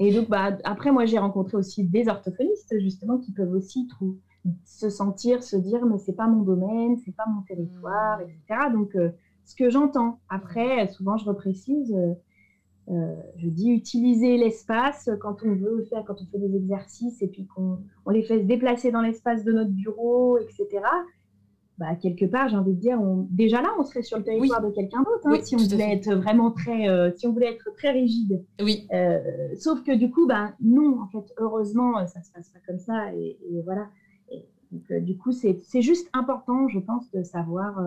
[0.00, 3.88] Et donc, bah, après, moi, j'ai rencontré aussi des orthophonistes, justement, qui peuvent aussi
[4.64, 8.22] se sentir, se dire, mais c'est pas mon domaine, c'est pas mon territoire, mmh.
[8.22, 8.70] etc.
[8.72, 8.94] Donc,
[9.48, 10.20] ce que j'entends.
[10.28, 12.12] Après, souvent, je reprécise, euh,
[13.36, 17.46] je dis utiliser l'espace quand on veut faire, quand on fait des exercices et puis
[17.46, 20.80] qu'on on les fait se déplacer dans l'espace de notre bureau, etc.
[21.78, 24.60] Bah, quelque part, j'ai envie de dire, on, déjà là, on serait sur le territoire
[24.60, 27.72] de quelqu'un d'autre, hein, si on voulait être vraiment très, euh, si on voulait être
[27.76, 28.44] très rigide.
[28.60, 28.88] Oui.
[28.92, 29.20] Euh,
[29.56, 33.14] sauf que du coup, bah, non, en fait, heureusement, ça se passe pas comme ça,
[33.14, 33.86] et, voilà.
[34.72, 37.80] donc, du coup, c'est juste important, je pense, de savoir,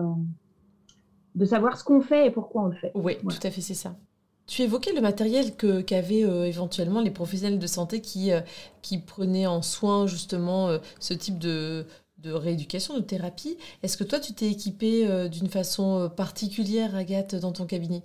[1.34, 2.92] de savoir ce qu'on fait et pourquoi on le fait.
[2.94, 3.94] Oui, tout à fait, c'est ça.
[4.46, 8.40] Tu évoquais le matériel qu'avaient euh, éventuellement les professionnels de santé qui, euh,
[8.82, 11.86] qui prenaient en soin justement euh, ce type de,
[12.18, 13.56] de rééducation, de thérapie.
[13.82, 18.02] Est-ce que toi, tu t'es équipée d'une façon particulière, Agathe, dans ton cabinet?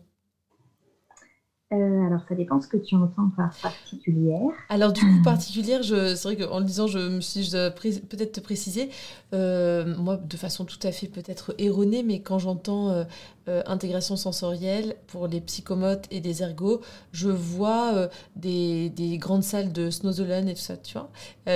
[1.74, 4.52] Euh, alors, ça dépend ce que tu entends par particulière.
[4.70, 8.90] Alors, du coup, particulière, c'est vrai qu'en le disant, je me suis peut-être te préciser,
[9.34, 13.06] euh, moi, de façon tout à fait peut-être erronée, mais quand j'entends
[13.48, 16.82] euh, intégration sensorielle pour les psychomotes et les ergots,
[17.12, 21.10] je vois des, des, grandes salles de Snowzolen et tout ça, tu vois,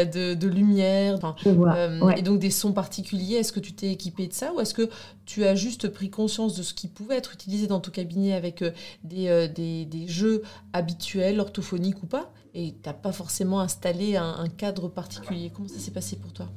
[0.06, 3.36] de, de, lumière, je vois, et donc des sons particuliers.
[3.36, 4.90] Est-ce que tu t'es équipé de ça ou est-ce que
[5.26, 8.64] tu as juste pris conscience de ce qui pouvait être utilisé dans ton cabinet avec
[9.04, 14.48] des, des, des jeux habituels, orthophoniques ou pas, et tu n'as pas forcément installé un,
[14.58, 15.52] cadre particulier.
[15.54, 16.48] Comment ça s'est passé pour toi?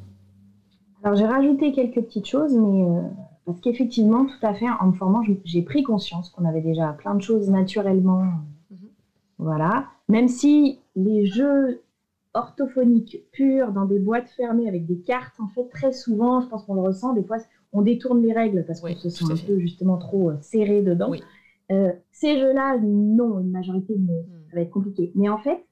[1.03, 3.03] Alors j'ai rajouté quelques petites choses, mais euh,
[3.47, 7.15] parce qu'effectivement, tout à fait, en me formant, j'ai pris conscience qu'on avait déjà plein
[7.15, 8.23] de choses naturellement.
[8.71, 8.79] Mhm.
[9.39, 9.87] Voilà.
[10.09, 11.83] Même si les jeux
[12.33, 16.65] orthophoniques purs dans des boîtes fermées avec des cartes, en fait, très souvent, je pense
[16.65, 17.37] qu'on le ressent, des fois,
[17.73, 21.11] on détourne les règles parce qu'on se sent un peu justement trop euh, serré dedans.
[21.11, 21.23] Oui.
[21.71, 24.51] Euh, ces jeux-là, non, une majorité, mais hmm.
[24.51, 25.13] ça va être compliqué.
[25.15, 25.65] Mais en fait,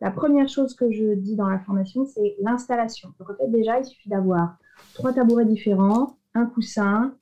[0.00, 3.10] la première chose que je dis dans la formation, c'est l'installation.
[3.18, 4.58] Donc en fait, déjà, il suffit d'avoir
[4.94, 7.14] trois tabourets différents, un coussin,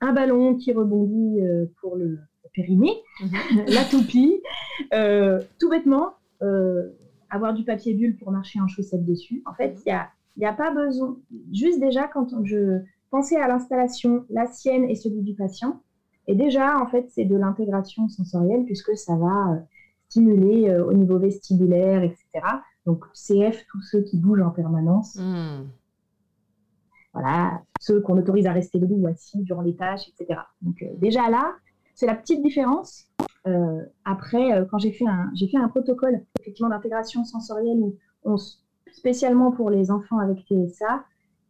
[0.00, 2.18] un ballon qui rebondit euh, pour le
[2.54, 3.64] périnée, mhm.
[3.68, 4.42] la toupie,
[4.94, 6.14] euh, tout bêtement,
[7.28, 9.42] avoir du papier bulle pour marcher en chaussette dessus.
[9.46, 9.92] En fait, il
[10.38, 11.16] n'y a, a pas besoin,
[11.52, 15.80] juste déjà quand je pensais à l'installation, la sienne et celui du patient,
[16.28, 19.56] et déjà, en fait, c'est de l'intégration sensorielle puisque ça va euh,
[20.08, 22.24] stimuler euh, au niveau vestibulaire, etc.
[22.84, 25.16] Donc, CF, tous ceux qui bougent en permanence.
[25.16, 25.66] Hmm.
[27.18, 30.40] Voilà, ceux qu'on autorise à rester debout ou assis durant les tâches, etc.
[30.60, 31.54] Donc, euh, déjà là,
[31.94, 33.06] c'est la petite différence.
[34.04, 38.36] après, quand j'ai fait, un, j'ai fait un protocole effectivement d'intégration sensorielle où on,
[38.92, 41.04] spécialement pour les enfants avec TSA,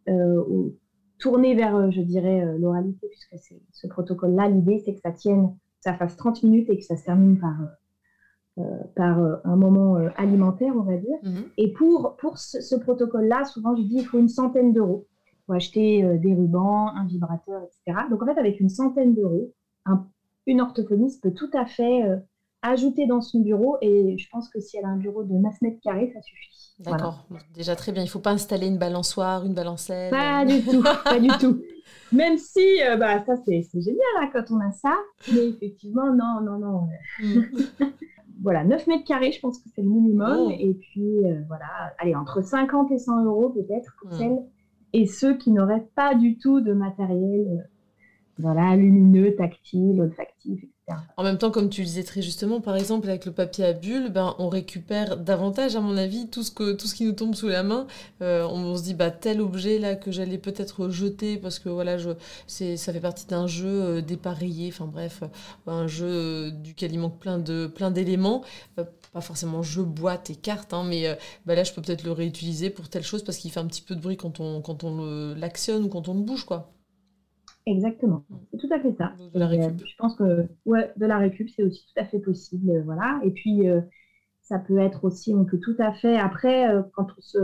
[0.06, 0.74] où
[1.18, 5.12] tourner vers, euh, je dirais, euh, l'oralité, puisque c'est ce protocole-là, l'idée, c'est que ça
[5.12, 7.56] tienne, ça fasse 30 minutes et que ça se termine par,
[8.58, 8.62] euh,
[8.94, 11.18] par un moment alimentaire, on va dire.
[11.22, 11.44] Mhm.
[11.58, 15.06] Et pour, pour ce, protocole-là, souvent, je dis, il faut une centaine d'euros.
[15.46, 18.06] Faut acheter des rubans, un vibrateur, etc.
[18.10, 19.52] Donc, en fait, avec une centaine d'euros,
[20.46, 22.02] une orthophoniste peut tout à fait
[22.62, 23.76] ajouter dans son bureau.
[23.80, 26.74] Et je pense que si elle a un bureau de 9 mètres carrés, ça suffit.
[26.78, 28.02] D'accord, déjà très bien.
[28.02, 30.10] Il ne faut pas installer une balançoire, une balancelle.
[30.10, 31.62] Pas du tout, pas du tout.
[32.12, 34.94] Même si, euh, bah, ça c'est génial hein, quand on a ça.
[35.32, 36.88] Mais effectivement, non, non, non.
[37.20, 37.42] Mm.
[38.42, 40.48] voilà, 9 mètres carrés, je pense que c'est le minimum.
[40.48, 40.50] Oh.
[40.50, 44.18] Et puis, euh, voilà, allez, entre 50 et 100 euros peut-être pour mm.
[44.18, 44.38] celles
[44.92, 47.46] et ceux qui n'auraient pas du tout de matériel.
[47.48, 47.62] Euh,
[48.38, 50.64] voilà, lumineux, tactile, olfactif.
[51.16, 53.72] En même temps, comme tu le disais très justement, par exemple, avec le papier à
[53.72, 57.12] bulles, ben, on récupère davantage, à mon avis, tout ce, que, tout ce qui nous
[57.12, 57.88] tombe sous la main.
[58.22, 61.98] Euh, on, se dit, bah, tel objet là que j'allais peut-être jeter parce que voilà,
[61.98, 62.10] je,
[62.46, 67.18] ça fait partie d'un jeu euh, dépareillé, enfin bref, euh, un jeu duquel il manque
[67.18, 67.38] plein,
[67.90, 68.44] d'éléments.
[68.76, 72.70] pas forcément jeu, boîte et cartes, hein, mais bah, là, je peux peut-être le réutiliser
[72.70, 75.34] pour telle chose parce qu'il fait un petit peu de bruit quand on, quand on
[75.34, 76.75] l'actionne ou quand on le bouge, quoi.
[77.66, 78.36] Exactement, mm.
[78.50, 79.12] c'est tout à fait ça.
[79.34, 79.82] De la récup.
[79.84, 83.20] Je pense que ouais, de la récup, c'est aussi tout à fait possible, euh, voilà.
[83.24, 83.80] Et puis euh,
[84.40, 87.38] ça peut être aussi, on peut tout à fait après euh, quand on se,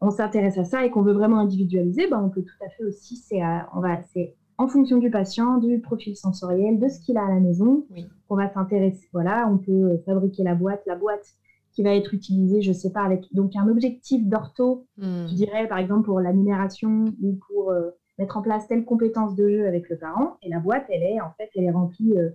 [0.00, 2.84] on s'intéresse à ça et qu'on veut vraiment individualiser, ben, on peut tout à fait
[2.84, 3.42] aussi, c'est
[3.74, 7.28] on va, c'est en fonction du patient, du profil sensoriel, de ce qu'il a à
[7.28, 8.06] la maison, oui.
[8.30, 9.08] on va s'intéresser.
[9.12, 11.34] Voilà, on peut fabriquer la boîte, la boîte
[11.72, 15.26] qui va être utilisée, je sais pas, avec donc un objectif d'ortho, mm.
[15.28, 17.74] je dirais par exemple pour la numération ou pour
[18.20, 20.36] mettre en place telle compétence de jeu avec le parent.
[20.42, 22.30] Et la boîte, elle est en fait, elle est remplie euh,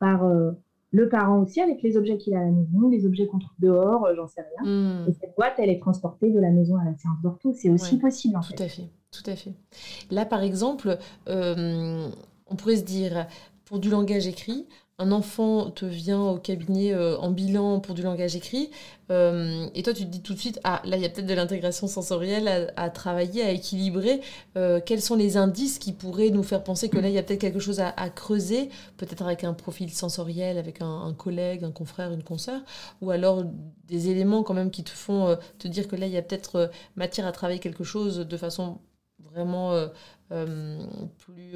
[0.00, 0.50] par euh,
[0.90, 3.54] le parent aussi avec les objets qu'il a à la maison, les objets qu'on trouve
[3.60, 4.70] dehors, euh, j'en sais rien.
[4.70, 5.08] Hmm.
[5.08, 7.52] Et cette boîte, elle est transportée de la maison à la séance d'ortho.
[7.54, 9.52] C'est aussi possible en tout à fait, tout à fait.
[10.10, 13.26] Là, par exemple, on pourrait se dire
[13.64, 14.66] pour du langage écrit,
[15.00, 18.70] un enfant te vient au cabinet euh, en bilan pour du langage écrit,
[19.10, 21.26] euh, et toi tu te dis tout de suite, ah là il y a peut-être
[21.26, 24.20] de l'intégration sensorielle à, travailler, à équilibrer,
[24.56, 27.22] euh, quels sont les indices qui pourraient nous faire penser que là il y a
[27.22, 32.12] peut-être quelque chose à, creuser, peut-être avec un profil sensoriel, avec un, collègue, un confrère,
[32.12, 32.60] une consoeur,
[33.00, 33.44] ou alors
[33.86, 36.70] des éléments quand même qui te font te dire que là il y a peut-être
[36.96, 38.80] matière à travailler quelque chose de façon
[39.20, 39.80] vraiment
[40.28, 41.54] plus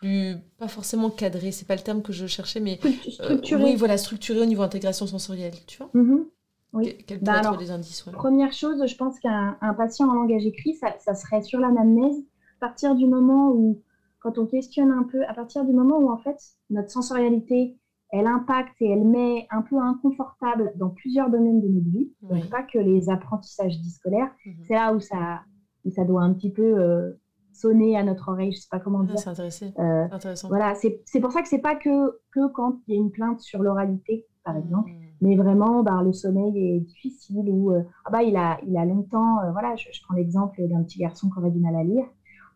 [0.00, 3.64] plus pas forcément cadré, c'est pas le terme que je cherchais, mais euh, structuré.
[3.64, 5.90] oui, voilà, structuré au niveau intégration sensorielle, tu vois.
[5.94, 6.24] Mm-hmm.
[6.72, 6.96] Oui.
[7.06, 11.14] Quels bah les indices Première chose, je pense qu'un patient en langage écrit, ça, ça
[11.14, 12.16] serait sur l'anamnèse,
[12.58, 13.82] à partir du moment où,
[14.20, 16.36] quand on questionne un peu, à partir du moment où en fait
[16.68, 17.76] notre sensorialité,
[18.12, 22.48] elle impacte et elle met un peu inconfortable dans plusieurs domaines de notre vie, donc
[22.50, 24.64] pas que les apprentissages scolaires, mm-hmm.
[24.68, 25.40] c'est là où ça,
[25.84, 27.12] où ça doit un petit peu euh,
[27.60, 29.18] sonner à notre oreille, je sais pas comment dire.
[29.18, 30.48] c'est euh, intéressant.
[30.48, 33.40] Voilà, c'est pour ça que c'est pas que, que quand il y a une plainte
[33.40, 34.60] sur l'oralité, par hmm.
[34.60, 38.76] exemple, mais vraiment, bah, le sommeil est difficile ou euh, ah bah il a, il
[38.76, 41.84] a longtemps, euh, voilà, je, prends l'exemple d'un petit garçon qui aurait du mal à
[41.84, 42.06] lire.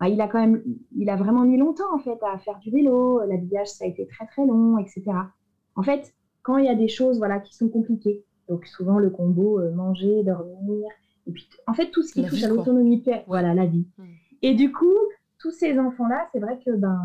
[0.01, 0.63] Bah, il a quand même,
[0.97, 4.07] il a vraiment mis longtemps en fait à faire du vélo, l'habillage ça a été
[4.07, 5.03] très très long, etc.
[5.77, 9.11] En fait, quand il y a des choses voilà qui sont compliquées, donc souvent le
[9.11, 10.89] combo manger, dormir,
[11.27, 13.87] et puis en fait tout ce qui touche à l'autonomie, voilà la vie.
[13.99, 14.05] Hmm.
[14.45, 14.99] Et du coup,
[15.39, 17.01] tous ces enfants-là, c'est vrai que ben,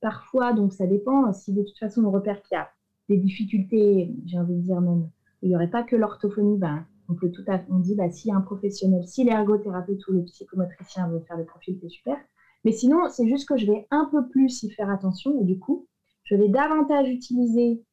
[0.00, 2.70] parfois, donc ça dépend, si de toute façon on repère qu'il y a
[3.10, 5.10] des difficultés, j'ai envie de dire même,
[5.42, 8.32] il n'y aurait pas que l'orthophonie, ben, on peut tout à on dit, bah, si
[8.32, 12.16] un professionnel, si l'ergothérapeute ou le psychomotricien veut faire le profil, c'est super.
[12.64, 15.58] Mais sinon, c'est juste que je vais un peu plus y faire attention et du
[15.58, 15.86] coup,
[16.24, 17.84] je vais davantage utiliser,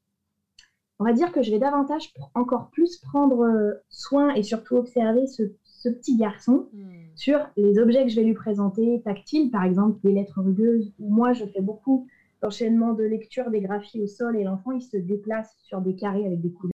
[0.99, 5.27] on va dire que je vais davantage encore plus prendre euh, soin et surtout observer
[5.27, 5.43] ce,
[5.85, 6.89] ce petit garçon hmm.
[7.15, 11.13] sur les objets que je vais lui présenter, tactiles, par exemple des lettres rugueuses, où
[11.13, 12.07] moi je fais beaucoup
[12.41, 16.25] d'enchaînement de lecture des graphies au sol et l'enfant il se déplace sur des carrés
[16.25, 16.71] avec des couleurs.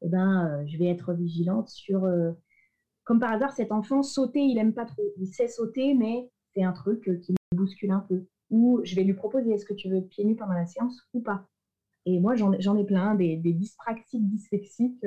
[0.00, 2.32] Et eh ben, euh, je vais être vigilante sur, euh,
[3.04, 5.02] comme par hasard, cet enfant sauter, il aime pas trop.
[5.18, 8.24] Il sait sauter, mais c'est un truc euh, qui me bouscule un peu.
[8.50, 11.20] Ou je vais lui proposer, est-ce que tu veux pieds nus pendant la séance ou
[11.20, 11.46] pas?
[12.06, 15.04] Et moi, j'en ai plein, des, des dyspraxiques, dyslexiques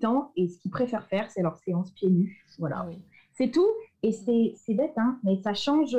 [0.00, 2.44] temps et ce qu'ils préfèrent faire, c'est leur séance pieds nus.
[2.58, 2.86] Voilà.
[2.86, 2.90] Ah
[3.32, 3.68] c'est tout.
[4.02, 5.96] Et c'est bête, hein, mais ça change,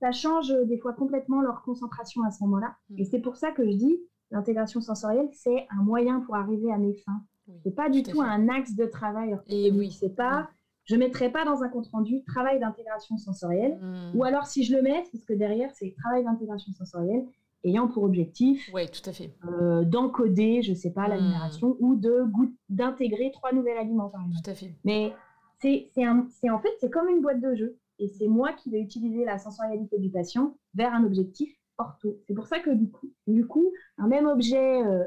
[0.00, 2.74] ça change des fois complètement leur concentration à ce moment-là.
[2.90, 2.98] Mm.
[2.98, 6.78] Et c'est pour ça que je dis, l'intégration sensorielle, c'est un moyen pour arriver à
[6.78, 7.22] mes fins.
[7.62, 9.36] c'est pas du tout, un axe de travail.
[9.48, 9.92] Et oui.
[9.92, 10.48] C'est pas, mm.
[10.84, 13.78] je mettrai pas dans un compte rendu travail d'intégration sensorielle.
[13.80, 14.16] Mm.
[14.16, 17.24] Ou alors si je le mets, parce que derrière c'est travail d'intégration sensorielle,
[17.64, 19.34] ayant pour objectif ouais, tout à fait.
[19.44, 22.24] Euh, d'encoder, je sais pas, la numération ou de
[22.68, 24.42] d'intégrer trois nouveaux aliments par exemple.
[24.44, 24.74] Tout à fait.
[24.84, 25.12] Mais
[25.60, 29.24] c'est en fait c'est comme une boîte de jeu et c'est moi qui vais utiliser
[29.24, 32.18] la sensorialité du patient vers un objectif ortho.
[32.26, 35.04] C'est pour ça que du coup, du coup un même objet euh,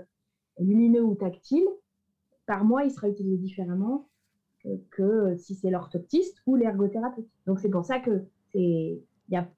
[0.59, 1.67] lumineux ou tactile
[2.45, 4.09] par moi il sera utilisé différemment
[4.91, 7.27] que, si c'est l'orthoptiste ou l'ergothérapeute.
[7.47, 9.49] Donc c'est pour ça que c'est il y a,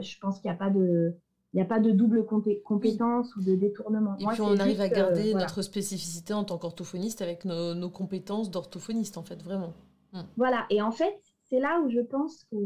[0.00, 1.16] je pense qu'il n'y a pas de
[1.54, 2.26] il n'y a pas de double
[2.64, 4.16] compétence ou de détournement.
[4.18, 9.18] Et puis on arrive à garder notre spécificité en tant qu'orthophoniste avec nos, compétences d'orthophoniste,
[9.18, 9.72] en fait, vraiment.
[10.12, 10.22] Hmm.
[10.36, 12.56] Voilà, et en fait, c'est là où je pense que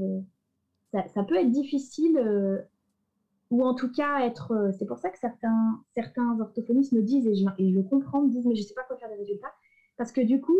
[0.92, 2.62] ça, peut être difficile, euh,
[3.50, 4.52] ou en tout cas être.
[4.52, 8.22] Euh, c'est pour ça que certains, certains orthophonistes me disent, et je, et je comprends,
[8.22, 9.52] me disent, mais je ne sais pas quoi faire des résultats,
[9.98, 10.56] parce que du coup,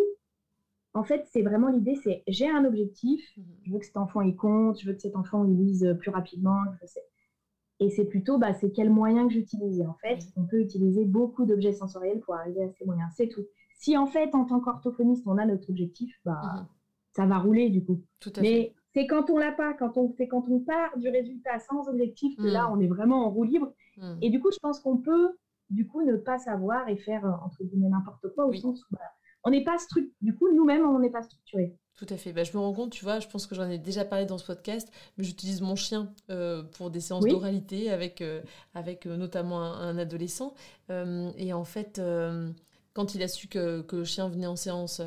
[0.93, 3.45] en fait, c'est vraiment l'idée, c'est j'ai un objectif, mhm.
[3.64, 6.11] je veux que cet enfant il compte, je veux que cet enfant il lise plus
[6.11, 6.61] rapidement,
[7.81, 9.81] et c'est plutôt, bah, c'est quel moyen que j'utilise.
[9.83, 13.45] En fait, on peut utiliser beaucoup d'objets sensoriels pour arriver à ces moyens, c'est tout.
[13.79, 16.67] Si en fait, en tant qu'orthophoniste, on a notre objectif, bah, mhm.
[17.14, 18.03] ça va rouler du coup.
[18.19, 21.09] Tout à Mais c'est quand on l'a pas, quand on, c'est quand on part du
[21.09, 22.73] résultat sans objectif que là, mhm.
[22.73, 23.73] on est vraiment en roue libre.
[24.23, 25.37] Et du coup, je pense qu'on peut,
[25.71, 28.87] du coup, ne pas savoir et faire, euh, entre guillemets, n'importe quoi, au sens où,
[28.95, 29.01] bah,
[29.43, 30.14] on n'est pas structuré.
[30.21, 31.77] Du coup, nous-mêmes, on n'est pas structuré.
[31.99, 32.33] Tout à fait.
[32.33, 34.39] Bah, je me rends compte, tu vois, je pense que j'en ai déjà parlé dans
[34.39, 38.41] ce podcast, mais j'utilise mon chien euh, pour des séances d'oralité avec, euh,
[38.73, 40.55] avec euh, notamment un, adolescent.
[40.91, 42.01] et en fait,
[42.95, 45.03] quand il a su que, que, le chien venait en séance,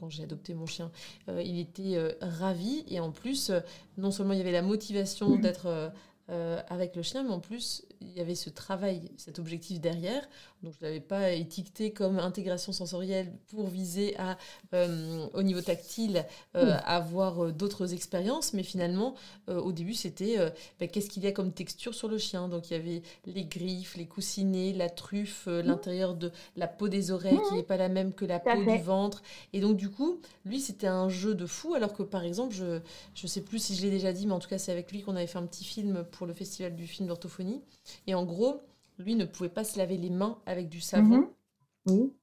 [0.00, 0.90] quand j'ai adopté mon chien,
[1.28, 2.84] il était ravi.
[2.88, 3.52] Et en plus,
[3.96, 5.92] non seulement il y avait la motivation d'être
[6.28, 7.84] avec le chien, mais en plus,
[8.16, 10.28] y avait ce travail, cet objectif derrière.
[10.62, 14.38] Donc, je ne l'avais pas étiqueté comme intégration sensorielle pour viser à,
[14.74, 18.52] euh, au niveau tactile, euh, avoir euh, d'autres expériences.
[18.52, 19.14] Mais finalement,
[19.48, 20.36] au début, c'était
[20.78, 22.48] ben, qu'est-ce qu'il y a comme texture sur le chien?
[22.48, 27.10] Donc, il y avait les griffes, les coussinets, la truffe, l'intérieur de la peau des
[27.10, 29.22] oreilles qui n'est pas la même que la peau du ventre.
[29.52, 31.74] Et donc, du coup, lui, c'était un jeu de fou.
[31.74, 32.80] Alors que, par exemple, je
[33.22, 35.02] ne sais plus si je l'ai déjà dit, mais en tout cas, c'est avec lui
[35.02, 37.62] qu'on avait fait un petit film pour le Festival du film d'orthophonie.
[38.06, 38.60] Et en gros,
[38.98, 41.30] lui ne pouvait pas se laver les mains avec du savon.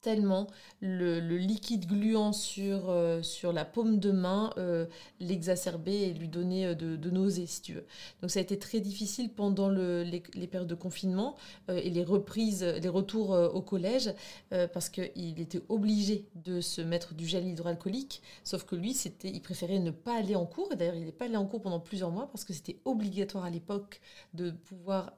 [0.02, 0.48] Tellement
[0.80, 4.86] le, liquide gluant sur, euh, sur la paume de main euh,
[5.20, 7.86] l'exacerbait et lui donnait euh, de, nausées, si tu veux.
[8.22, 11.36] Donc ça a été très difficile pendant le, les, périodes de confinement
[11.68, 14.14] et les reprises, les retours au collège,
[14.50, 19.42] parce qu'il était obligé de se mettre du gel hydroalcoolique, sauf que lui, c'était, il
[19.42, 21.80] préférait ne pas aller en cours, et d'ailleurs il n'est pas allé en cours pendant
[21.80, 24.02] plusieurs mois, parce que c'était obligatoire à l'époque
[24.34, 25.14] de pouvoir,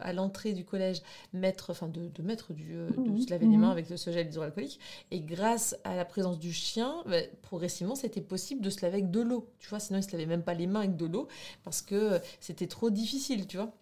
[0.00, 3.20] à l'entrée du collège, mettre, enfin de, mettre du, de mmh.
[3.20, 4.80] se laver les mains avec ce gel hydroalcoolique.
[5.10, 9.10] Et grâce à la présence du chien, bah, progressivement, c'était possible de se laver avec
[9.10, 9.48] de l'eau.
[9.58, 11.28] Tu vois, sinon, il se lavait même pas les mains avec de l'eau
[11.64, 13.72] parce que c'était trop difficile, tu vois.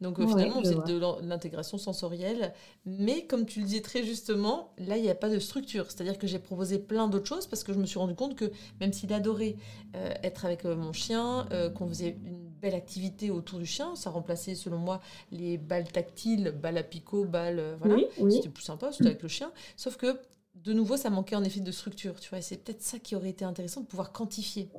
[0.00, 2.52] Donc finalement, c'est de l'intégration sensorielle.
[2.84, 5.86] Mais comme tu le disais très justement, là, il n'y a pas de structure.
[5.86, 8.50] C'est-à-dire que j'ai proposé plein d'autres choses parce que je me suis rendu compte que
[8.80, 9.56] même s'il adorait
[9.94, 13.94] euh, être avec euh, mon chien, euh, qu'on faisait une belle activité autour du chien,
[13.96, 17.76] ça remplaçait selon moi les balles tactiles, balles à picot, balles...
[17.80, 17.98] voilà,
[18.30, 19.50] c'était plus sympa, c'était avec le chien.
[19.76, 20.18] Sauf que,
[20.54, 22.18] de nouveau, ça manquait en effet de structure.
[22.18, 24.70] Tu vois, c'est peut-être ça qui aurait été intéressant de pouvoir quantifier.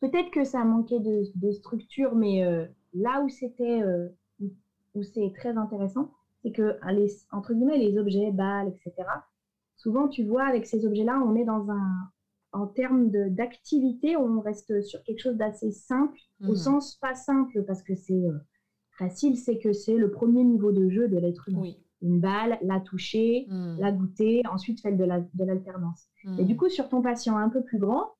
[0.00, 2.42] Peut-être que ça manquait de, de structure, mais
[2.94, 4.08] là où c'était euh,
[4.94, 6.10] où, c'est très intéressant,
[6.42, 9.08] c'est que les, entre guillemets les objets, balles, etc.
[9.76, 12.10] Souvent, tu vois, avec ces objets-là, on est dans un
[12.52, 16.56] en termes d'activité, on reste sur quelque chose d'assez simple, au mmh.
[16.56, 18.38] sens pas simple parce que c'est euh,
[18.98, 21.72] facile, c'est que c'est le premier niveau de jeu de l'être humain.
[22.02, 23.76] Une balle, la toucher, mmh.
[23.78, 26.08] la goûter, ensuite faire de l'alternance.
[26.24, 28.14] La, de Et du coup, sur ton patient un peu plus grand,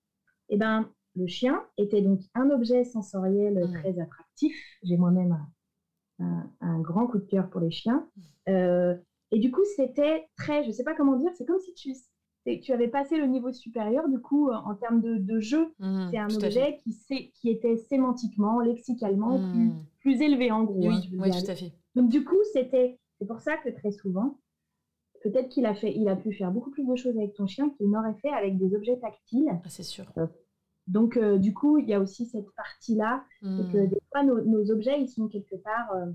[0.48, 4.54] eh ben, le chien était donc un objet sensoriel très attractif.
[4.82, 5.38] J'ai moi-même
[6.60, 8.08] un, grand coup de cœur pour les chiens.
[8.48, 8.94] Euh,
[9.30, 11.94] et du coup, c'était très, je ne sais pas comment dire, c'est comme si tu,
[12.44, 15.72] tu avais passé le niveau supérieur, du coup, euh, en termes de, jeu.
[15.78, 19.40] Mmh, c'est un objet qui, qui était sémantiquement, lexicalement
[20.00, 20.88] plus, élevé, en gros.
[20.88, 21.72] Oui, hein, tout à fait.
[21.94, 24.38] Donc, du coup, c'était, c'est pour ça que très souvent,
[25.22, 27.70] peut-être qu'il a, fait, il a pu faire beaucoup plus de choses avec ton chien
[27.70, 29.50] qu'il n'aurait fait avec des objets tactiles.
[29.50, 30.06] Ah, c'est sûr.
[30.18, 30.26] Euh,
[30.86, 34.70] donc, euh, du coup, il y a aussi cette partie-là, c'est que des fois, nos,
[34.70, 36.06] objets, ils sont quelque part, euh,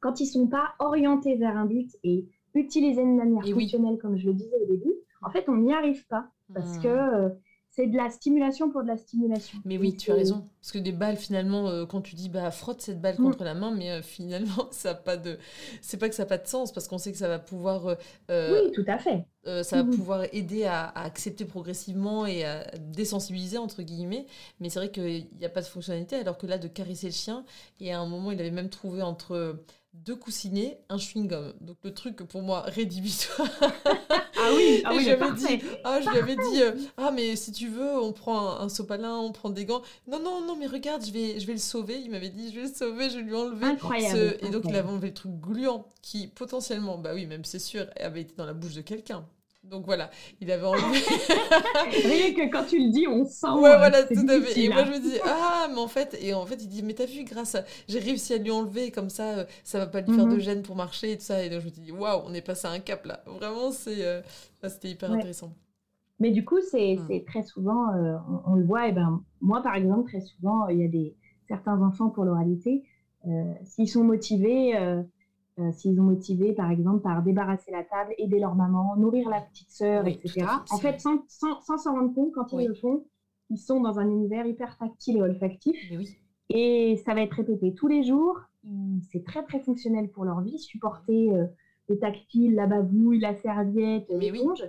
[0.00, 4.16] quand ils ne sont pas orientés vers un but et utilisés de manière fonctionnelle, comme
[4.16, 4.92] je le disais au début,
[5.24, 6.82] en fait, on n'y arrive pas parce hmm.
[6.82, 7.28] que euh,
[7.74, 9.58] c'est de la stimulation pour de la stimulation.
[9.64, 10.48] Mais oui, tu as raison.
[10.60, 13.44] Parce que des balles, finalement, euh, quand tu dis bah frotte cette balle contre mm.
[13.44, 15.38] la main, mais euh, finalement, ça a pas de.
[15.82, 17.96] C'est pas que ça n'a pas de sens, parce qu'on sait que ça va pouvoir.
[18.30, 19.26] Euh, oui, tout à fait.
[19.44, 19.96] ça va mm-hmm.
[19.96, 24.26] pouvoir aider à, accepter progressivement et à désensibiliser, entre guillemets.
[24.60, 27.12] Mais c'est vrai qu'il n'y a pas de fonctionnalité, alors que là, de caresser le
[27.12, 27.44] chien,
[27.80, 29.58] et à un moment, il avait même trouvé entre
[29.94, 31.54] deux coussinets, un chewing-gum.
[31.60, 33.48] Donc le truc pour moi rédhibitoire.
[33.62, 37.52] ah oui, ah oui j'avais dit, ah, je lui avais dit, euh, ah mais si
[37.52, 39.82] tu veux, on prend un, sopalin, on prend des gants.
[40.06, 42.00] Non non non, mais regarde, je vais, je vais le sauver.
[42.00, 43.66] Il m'avait dit, je vais le sauver, je vais lui enlever.
[43.66, 44.36] Incroyable.
[44.40, 47.86] Et donc il avait enlevé le truc gluant qui potentiellement, bah oui, même c'est sûr,
[47.96, 49.24] avait été dans la bouche de quelqu'un.
[49.70, 50.10] Donc voilà,
[50.40, 50.98] il avait enlevé.
[52.04, 53.46] Rien que quand tu le dis, on sent.
[53.46, 54.60] Ouais, voilà, tout à fait.
[54.60, 56.92] Et moi, je me dis, ah, mais en fait, et en fait, il dit, mais
[56.92, 57.64] t'as vu, grâce à.
[57.88, 60.40] J'ai réussi à lui enlever, comme ça, euh, ça va pas lui faire de mhm.
[60.40, 61.42] gêne pour marcher et tout ça.
[61.42, 63.22] Et donc, je me dis, waouh, on est passé à un cap là.
[63.26, 64.20] Vraiment, c'est, euh,
[64.64, 65.52] c'était hyper intéressant.
[66.20, 67.24] Mais du coup, c'est mm.
[67.24, 70.84] très souvent, euh, on, le voit, et ben, moi, par exemple, très souvent, il y
[70.84, 71.16] a des,
[71.48, 72.84] certains enfants pour l'oralité,
[73.64, 74.74] s'ils sont motivés
[75.60, 79.40] euh, s'ils ont motivé, par exemple, par débarrasser la table, aider leur maman, nourrir la
[79.40, 80.46] petite sœur, etc.
[80.70, 83.04] En fait, sans s'en sans, rendre compte, quand ils le font,
[83.50, 85.76] ils sont dans un univers hyper tactile et olfactif.
[86.50, 88.40] Et ça va être répété tous les jours.
[89.12, 90.58] C'est très, très fonctionnel pour leur vie.
[90.58, 91.44] Supporter euh,
[91.88, 94.64] le tactile, la bavouille, la serviette, l'éponge.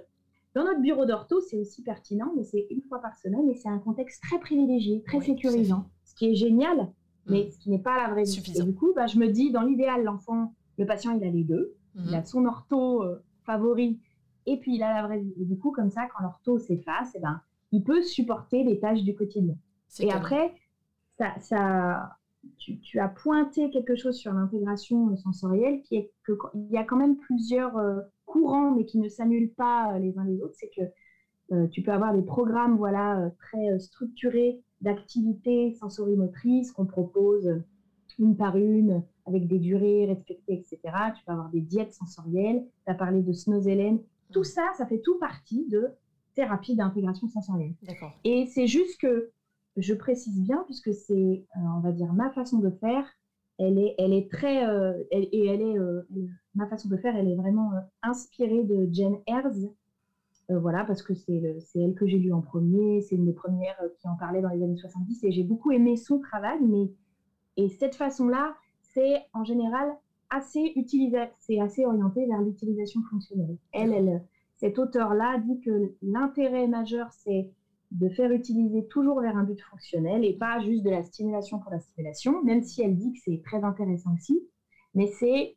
[0.53, 3.69] Dans notre bureau d'ortho, c'est aussi pertinent, mais c'est une fois par semaine et c'est
[3.69, 5.89] un contexte très privilégié, très sécurisant.
[6.05, 6.93] Ce qui est génial,
[7.25, 7.51] mais mm.
[7.51, 8.53] ce qui n'est pas la vraie vie.
[8.55, 11.43] Et du coup, bah, je me dis, dans l'idéal, l'enfant le patient, il a les
[11.43, 11.76] deux.
[11.95, 12.26] Il a mhm.
[12.26, 13.99] son ortho euh, favori
[14.45, 15.34] et puis il a la vraie vie.
[15.39, 19.03] Et du coup, comme ça, quand l'ortho s'efface, eh ben, il peut supporter les tâches
[19.03, 19.55] du quotidien.
[19.99, 20.53] Et après,
[21.17, 22.17] ça, ça,
[22.57, 27.17] tu, as pointé quelque chose sur l'intégration sensorielle qui est qu'il y a quand même
[27.17, 30.55] plusieurs euh, courants, mais qui ne s'annulent pas euh, les uns les autres.
[30.57, 30.82] C'est que
[31.71, 37.61] tu peux avoir des programmes voilà, très structurés d'activités sensorimotrices qu'on propose
[38.17, 40.80] une par une, avec des durées respectées, etc.
[41.15, 42.63] Tu peux avoir des diètes sensorielles.
[42.86, 43.99] Tu as parlé de snozellen.
[44.32, 45.89] Tout ça, ça fait tout partie de
[46.36, 47.73] thérapie d'intégration sensorielle.
[48.23, 49.32] Et c'est juste que
[49.78, 51.13] je précise bien, puisque c'est,
[51.55, 53.05] euh, on va dire, ma façon de faire.
[53.57, 56.01] Elle est, elle est très, euh, et elle est, euh,
[56.55, 57.71] ma façon de faire, elle est vraiment
[58.03, 59.69] inspirée de Jen Herz.
[60.49, 61.41] voilà, parce que c'est
[61.76, 64.61] elle que j'ai lue en premier, c'est une des premières qui en parlait dans les
[64.61, 66.91] années 70 et j'ai beaucoup aimé son travail, mais
[67.57, 68.55] et cette façon-là,
[68.95, 69.95] c'est en général
[70.31, 73.57] assez utilisé, c'est assez orienté vers l'utilisation fonctionnelle.
[73.71, 74.23] Elle, elle,
[74.55, 77.51] cet auteur-là dit que l'intérêt majeur, c'est
[77.91, 81.71] de faire utiliser toujours vers un but fonctionnel et pas juste de la stimulation pour
[81.71, 84.41] la stimulation, même si elle dit que c'est très intéressant aussi.
[84.95, 85.55] Mais c'est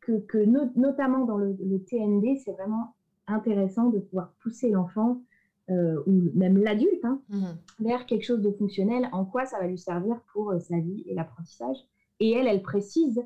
[0.00, 0.38] que, que
[0.78, 1.54] notamment dans le,
[1.86, 2.94] TND, c'est vraiment
[3.26, 5.22] intéressant de pouvoir pousser l'enfant
[5.70, 7.44] euh, ou même l'adulte hein, mmh
[7.80, 11.04] vers quelque chose de fonctionnel, en quoi ça va lui servir pour euh, sa vie
[11.06, 11.76] et l'apprentissage.
[12.20, 13.22] Et elle, elle précise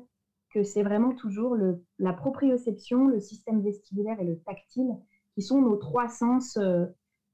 [0.53, 4.91] que c'est vraiment toujours le, la proprioception, le système vestibulaire et le tactile
[5.33, 6.85] qui sont nos trois sens, euh,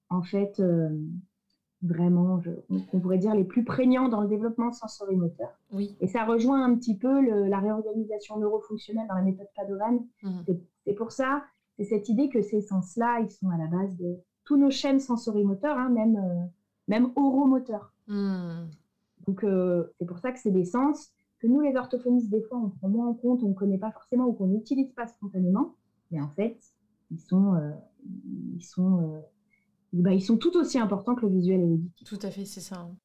[0.09, 0.89] en fait, euh,
[1.81, 5.49] vraiment, on, pourrait dire, les plus prégnants dans le développement sensorimoteur.
[5.71, 5.97] Oui.
[5.99, 10.05] Et ça rejoint un petit peu la réorganisation neurofonctionnelle dans la méthode Padovan.
[10.23, 10.39] Mmh.
[10.85, 11.43] C'est pour ça,
[11.77, 14.99] c'est cette idée que ces sens-là, ils sont à la base de tous nos chaînes
[14.99, 16.45] sensorimoteurs, hein, même, euh,
[16.87, 17.93] même oromoteurs.
[18.07, 18.65] Mmh.
[19.27, 19.45] Donc,
[19.99, 22.89] c'est pour ça que c'est des sens que nous, les orthophonistes, des fois, on prend
[22.89, 25.75] moins en compte, on ne connaît pas forcément ou qu'on n'utilise pas spontanément.
[26.11, 26.57] Mais en fait,
[27.11, 27.71] ils sont, euh,
[28.57, 29.19] ils, sont, euh,
[29.93, 32.07] bah, ils sont tout aussi importants que le visuel et l'auditif.
[32.07, 32.79] Tout à fait, c'est ça.
[32.79, 32.95] Hein.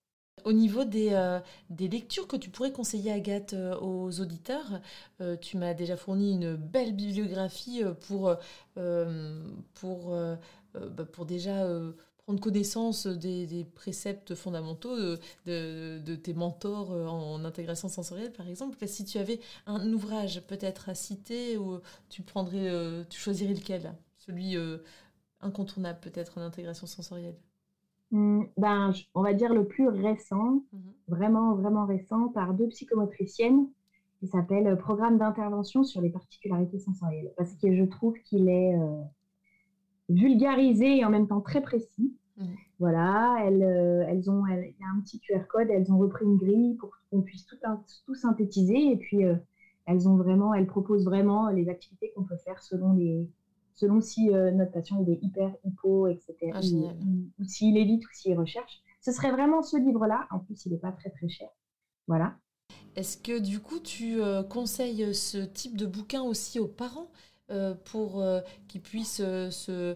[0.44, 1.38] Au niveau des, euh,
[1.70, 4.80] des, lectures que tu pourrais conseiller, Agathe, aux auditeurs,
[5.40, 8.34] tu m'as déjà fourni une belle bibliographie pour,
[9.74, 10.14] pour,
[10.74, 11.66] bah, pour déjà
[12.24, 14.96] prendre connaissance des, préceptes fondamentaux
[15.46, 18.78] de, tes mentors euh, en, intégration sensorielle, par exemple.
[18.86, 23.94] Si tu avais un ouvrage peut-être à citer, ou tu prendrais, euh, tu choisirais lequel?
[24.16, 24.78] Celui euh,
[25.40, 27.36] incontournable peut-être en intégration sensorielle?
[28.10, 33.68] Mmh, ben, on va dire le plus récent, mmh vraiment, vraiment récent, par deux psychomotriciennes,
[34.18, 37.30] qui s'appelle Programme d'intervention sur les particularités sensorielles.
[37.36, 38.74] Parce que je trouve qu'il est
[40.08, 42.14] vulgarisé et en même temps très précis.
[42.36, 42.44] Mmh.
[42.80, 46.24] Voilà, elles, euh, elles ont, il y a un petit QR code, elles ont repris
[46.24, 47.56] une grille pour qu'on puisse tout,
[48.04, 49.36] tout, synthétiser et puis euh,
[49.86, 53.30] elles ont vraiment, elles proposent vraiment les activités qu'on peut faire selon les,
[53.74, 56.34] selon si euh, notre patient est hyper, hypo, etc.
[56.52, 56.60] Ah,
[57.38, 58.82] ou, s'il évite ou s'il recherche.
[59.00, 60.26] Ce serait vraiment ce livre-là.
[60.30, 61.48] En plus, il n'est pas très très cher.
[62.08, 62.36] Voilà.
[62.96, 67.10] Est-ce que du coup, tu conseilles ce type de bouquin aussi aux parents?
[67.50, 69.94] Euh, pour euh, qu'ils puissent euh, se,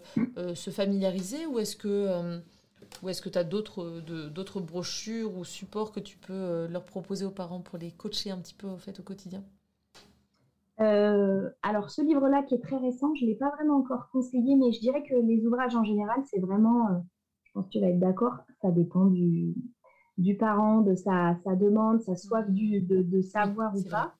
[0.54, 2.38] se, familiariser ou est-ce que
[3.02, 7.24] ou est-ce que tu as d'autres, d'autres brochures ou supports que tu peux leur proposer
[7.24, 9.42] aux parents pour les coacher un petit peu au, fait, au quotidien?
[10.78, 14.70] Alors, ce livre-là qui est très récent, je ne l'ai pas vraiment encore conseillé, mais
[14.72, 17.02] je dirais que les ouvrages en général, c'est vraiment,
[17.44, 19.54] je pense que tu vas être d'accord, ça dépend du,
[20.18, 24.14] du parent, de sa, sa demande, sa soif du, de, de savoir ou pas.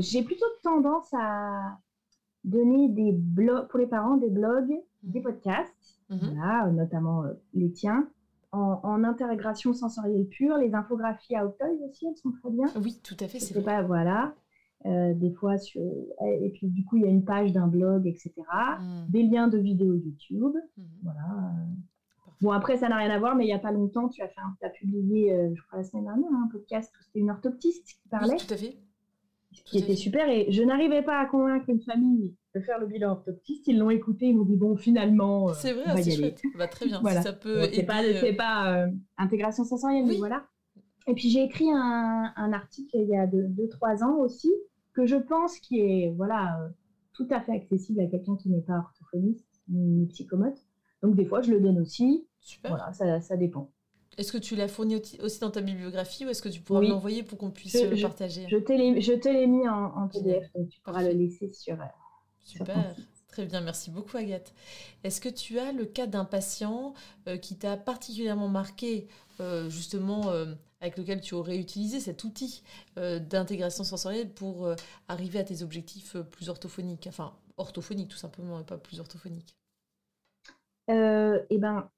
[0.00, 1.78] j'ai plutôt tendance à,
[2.44, 4.72] donner des blogs pour les parents des blogs,
[5.02, 5.24] des mhm.
[5.24, 6.74] podcasts, mhm.
[6.74, 8.08] notamment euh, les tiens.
[8.52, 12.66] En, intégration sensorielle pure, les infographies à Octoy aussi, elles sont très bien.
[12.82, 13.38] Oui, tout à fait.
[13.38, 14.34] c'est pas, voilà.
[14.84, 18.32] des fois, sur, et puis du coup, il y a une page d'un blog, etc.
[18.80, 19.04] Mmh.
[19.08, 20.56] Des liens de vidéos YouTube.
[20.76, 20.82] Mmh.
[21.04, 21.52] Voilà.
[22.40, 24.26] Bon, après, ça n'a rien à voir, mais il n'y a pas longtemps, tu as,
[24.26, 27.86] fait un, as publié, je crois la semaine dernière, un podcast où c'était une orthoptiste
[27.86, 28.36] qui parlait.
[28.36, 28.80] tout à fait.
[29.52, 30.28] Ce qui était super.
[30.28, 33.66] Et je n'arrivais pas à convaincre une famille de faire le bilan orthoptiste.
[33.66, 35.52] Ils l'ont écouté, ils m'ont dit bon, finalement.
[35.54, 36.40] c'est vrai, c'est chouette.
[36.56, 37.00] Bah, très bien.
[37.00, 37.22] voilà.
[37.22, 37.68] ça peut.
[37.72, 38.02] c'est pas,
[38.36, 38.86] pas
[39.18, 40.46] intégration sensorielle, mais voilà.
[41.06, 44.50] Et puis j'ai écrit un, un, article il y a 2-3 ans aussi,
[44.92, 46.68] que je pense qui est voilà, euh,
[47.14, 50.58] tout à fait accessible à quelqu'un qui n'est pas orthophoniste ni psychomote.
[51.02, 52.26] Donc des fois, je le donne aussi.
[52.40, 52.72] Super.
[52.72, 53.72] Voilà, ça, ça dépend.
[54.20, 57.22] Est-ce que tu l'as fourni aussi dans ta bibliographie ou est-ce que tu pourras l'envoyer
[57.22, 58.46] pour qu'on puisse le partager?
[58.48, 61.80] Je te l'ai mis en, en, PDF, donc tu pourras le laisser sur.
[61.80, 61.86] Euh,
[62.44, 62.94] Super.
[63.28, 64.52] Très bien, merci beaucoup Agathe.
[65.04, 66.94] Est-ce que tu as le cas d'un patient
[67.28, 69.08] euh, qui t'a particulièrement marqué,
[69.68, 70.30] justement,
[70.80, 72.62] avec lequel tu aurais utilisé cet outil
[72.98, 74.74] euh, d'intégration sensorielle pour euh,
[75.08, 79.54] arriver à tes objectifs euh, plus orthophoniques, enfin orthophoniques tout simplement, et pas plus orthophoniques
[80.88, 81.90] Eh ben,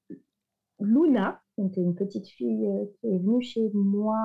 [0.83, 2.69] Luna, donc une petite fille
[2.99, 4.19] qui est venue chez moi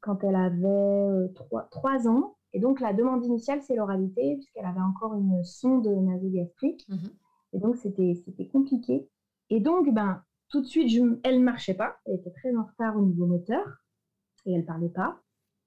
[0.00, 1.32] quand elle avait
[1.70, 2.36] 3, ans.
[2.52, 6.86] Et donc, la demande initiale, c'est l'oralité, puisqu'elle avait encore une sonde nasogastrique.
[6.88, 6.96] Mmh
[7.52, 9.08] et donc, c'était compliqué.
[9.50, 10.88] Et donc, ben, tout de suite,
[11.24, 11.96] elle ne marchait pas.
[12.04, 13.66] Elle était très en retard au niveau moteur
[14.46, 15.20] et elle ne parlait pas.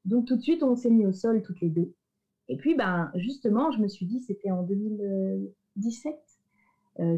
[0.06, 1.94] Donc tout de suite, on s'est mis au sol toutes les deux.
[2.50, 6.16] Et puis, ben, justement, je me suis dit, c'était en 2017,
[7.00, 7.18] euh,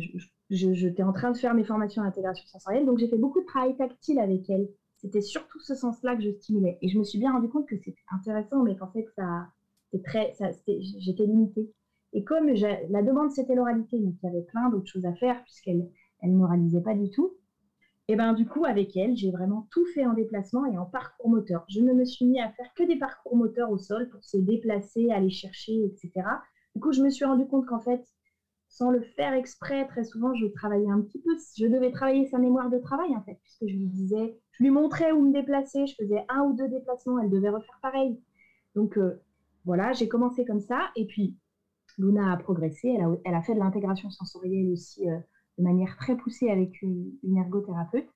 [0.50, 3.76] j'étais en train de faire mes formations d'intégration sensorielle, donc j'ai fait beaucoup de travail
[3.76, 4.70] tactile avec elle.
[4.98, 6.78] C'était surtout ce sens-là que je stimulais.
[6.82, 9.48] Et je me suis bien rendu compte que c'était intéressant, mais qu'en fait, ça,
[10.04, 10.34] très,
[11.00, 11.72] j'étais limitée.
[12.14, 15.44] Et comme la demande, c'était l'oralité, mais qu'il y avait plein d'autres choses à faire,
[15.44, 15.90] puisqu'elle
[16.22, 17.36] elle ne pas du tout,
[18.08, 21.30] et ben du coup, avec elle, j'ai vraiment tout fait en déplacement et en parcours
[21.30, 21.66] moteur.
[21.70, 24.38] Je ne me suis mis à faire que des parcours moteurs au sol pour se
[24.38, 26.12] déplacer, aller chercher, etc.
[26.76, 28.06] Du coup, je me suis rendu compte qu'en fait,
[28.76, 31.32] sans le faire exprès, très souvent, je travaillais un petit peu.
[31.58, 34.70] Je devais travailler sa mémoire de travail, en fait, puisque je lui disais, je lui
[34.70, 38.20] montrais où me déplacer, je faisais un ou deux déplacements, elle devait refaire pareil.
[38.76, 39.22] Donc euh,
[39.64, 40.90] voilà, j'ai commencé comme ça.
[40.96, 41.38] Et puis,
[41.98, 45.10] Luna a progressé, elle a, fait de l'intégration sensorielle aussi.
[45.10, 45.18] Euh,
[45.58, 48.08] de manière très poussée avec une, ergothérapeute.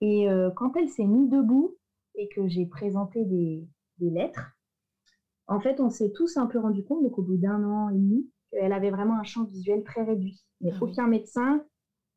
[0.00, 1.76] Et euh, quand elle s'est mise debout
[2.14, 3.66] et que j'ai présenté des,
[4.00, 4.52] lettres,
[5.46, 7.94] en fait, on s'est tous un peu rendu compte, donc au bout d'un an et
[7.94, 10.42] demi, qu'elle avait vraiment un champ visuel très réduit.
[10.60, 11.64] Mais ah aucun médecin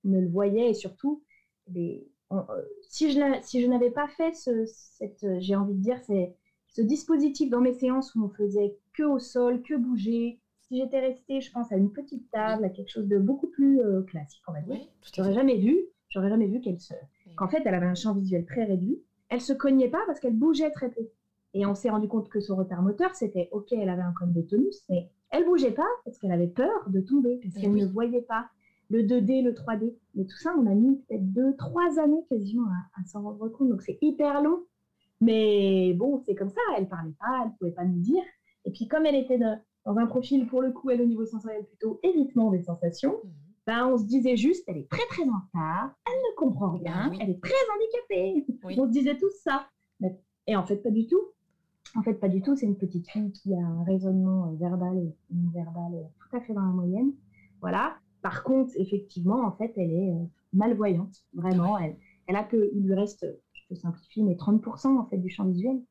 [0.04, 1.24] ne le voyait et surtout,
[1.76, 1.98] euh,
[2.82, 6.36] si je, si je n'avais pas fait ce, cette, j'ai envie de dire, c'est
[6.68, 11.00] ce dispositif dans mes séances où on faisait que au sol, que bouger, si j'étais
[11.00, 14.44] restée, je pense, à une petite table, à quelque chose de beaucoup plus euh, classique,
[14.48, 14.80] on va dire,
[15.16, 15.78] j'aurais jamais vu,
[16.10, 16.94] j'aurais jamais vu qu'elle se,
[17.36, 19.02] qu'en fait, elle avait un champ visuel très réduit.
[19.30, 21.10] Elle se cognait pas parce qu'elle bougeait très peu.
[21.54, 24.34] Et on s'est rendu compte que son retard moteur, c'était ok, elle avait un cône
[24.34, 27.86] de tonus, mais elle bougeait pas parce qu'elle avait peur de tomber, parce qu'elle ne
[27.86, 28.50] voyait pas
[28.90, 29.94] le 2D, le 3D.
[30.16, 32.68] Mais tout ça, on a mis peut-être deux, trois années quasiment
[32.98, 33.70] à, s'en rendre compte.
[33.70, 34.64] Donc c'est hyper long.
[35.22, 36.62] Mais bon, c'est comme ça.
[36.78, 38.24] Elle parlait pas, elle pouvait pas nous dire.
[38.66, 39.56] Et puis comme elle était de,
[39.86, 43.32] dans un profil, pour le coup, elle au niveau sensoriel plutôt évitement des sensations, mhm.
[43.68, 47.12] ben, on se disait juste, elle est très très en retard, elle ne comprend rien,
[47.20, 48.46] elle est très handicapée.
[48.82, 49.68] On se disait tout ça.
[50.48, 51.22] Et en fait, pas du tout.
[51.96, 52.56] En fait, pas du tout.
[52.56, 56.54] C'est une petite fille qui a un raisonnement verbal et non verbal tout à fait
[56.54, 57.12] dans la moyenne.
[57.62, 57.96] Voilà.
[58.22, 61.16] Par contre, effectivement, en fait, elle est euh, malvoyante.
[61.34, 61.96] Vraiment, elle,
[62.28, 65.46] elle a que, il lui reste, je peux simplifier, mais 30% en fait du champ
[65.46, 65.82] visuel.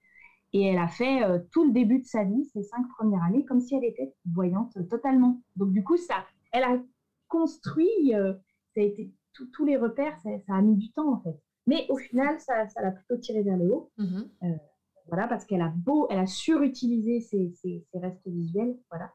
[0.52, 3.44] Et elle a fait euh, tout le début de sa vie, ces cinq premières années,
[3.44, 5.42] comme si elle était voyante totalement.
[5.56, 6.80] Donc du coup, ça, elle a
[7.28, 8.32] construit, euh,
[8.74, 9.12] ça a été
[9.52, 11.36] tous les repères, ça, a mis du temps en fait.
[11.66, 13.90] Mais au final, ça, l'a plutôt tiré vers le haut.
[13.98, 14.28] Mm-hmm.
[14.44, 14.56] Euh,
[15.08, 19.10] voilà, parce qu'elle a beau, elle a surutilisé ses, ses, restes visuels, voilà.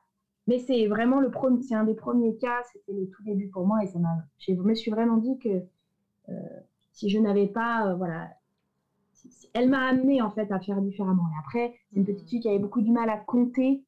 [0.47, 3.65] Mais c'est vraiment le premier, c'est un des premiers cas, c'était le tout début pour
[3.65, 5.63] moi et ça m'a, je me suis vraiment dit que
[6.91, 8.29] si je n'avais pas, voilà,
[9.53, 11.27] elle m'a amené en fait à faire différemment.
[11.29, 13.83] Et après, c'est une petite fille qui avait beaucoup du mal à compter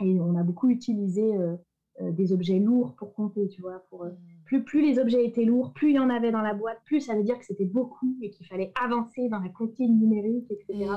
[0.00, 1.56] et on a beaucoup utilisé euh,
[2.00, 3.84] euh, des objets lourds pour compter, tu vois.
[3.90, 4.10] Pour, euh,
[4.50, 7.00] plus, plus les objets étaient lourds, plus il y en avait dans la boîte, plus
[7.00, 10.66] ça veut dire que c'était beaucoup et qu'il fallait avancer dans la comptine numérique, etc.
[10.70, 10.88] Eh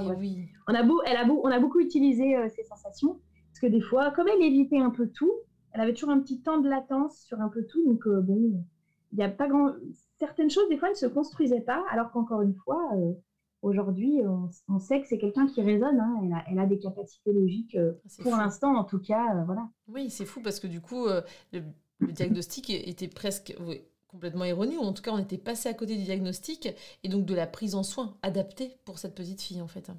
[0.67, 3.81] on, a beau, elle a beau, on a beaucoup utilisé ces sensations parce que des
[3.81, 5.31] fois, comme elle évitait un peu tout,
[5.71, 7.85] elle avait toujours un petit temps de latence sur un peu tout.
[7.85, 8.65] Donc, bon,
[9.11, 9.73] il n'y a pas grand.
[10.17, 12.89] Certaines choses, des fois, ne se construisaient pas, alors qu'encore une fois,
[13.63, 14.21] aujourd'hui,
[14.67, 15.99] on, sait que c'est quelqu'un qui raisonne.
[15.99, 16.43] Hein.
[16.47, 19.35] Elle, a, des capacités logiques, euh, pour l'instant en tout cas.
[19.35, 19.67] Euh, voilà.
[19.87, 21.21] Oui, c'est fou parce que du coup, euh,
[22.07, 23.55] le, diagnostic était presque
[24.07, 26.69] complètement erroné, ou en tout cas, on était passé à côté du diagnostic
[27.03, 29.91] et donc de la prise en soin adaptée pour cette petite fille en fait.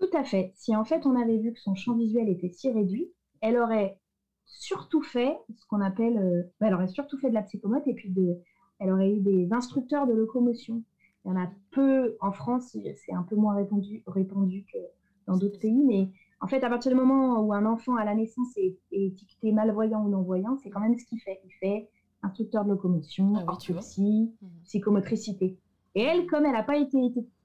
[0.00, 0.52] Tout à fait.
[0.56, 3.10] Si en fait on avait vu que son champ visuel était si réduit,
[3.40, 3.98] elle aurait
[4.46, 8.10] surtout fait ce qu'on appelle, euh, elle aurait surtout fait de la psychomote et puis
[8.10, 8.38] de,
[8.78, 10.82] elle aurait eu des instructeurs de locomotion.
[11.24, 14.78] Il y en a peu en France, c'est un peu moins répandu, répandu que
[15.26, 16.10] dans d'autres pays, mais
[16.40, 20.04] en fait, à partir du moment où un enfant à la naissance est, étiqueté malvoyant
[20.04, 21.40] ou non-voyant, c'est quand même ce qu'il fait.
[21.44, 21.88] Il fait
[22.22, 24.48] instructeur de locomotion, ah orthopsie, mhm.
[24.64, 25.58] psychomotricité.
[25.94, 26.98] Et elle, comme elle n'a pas été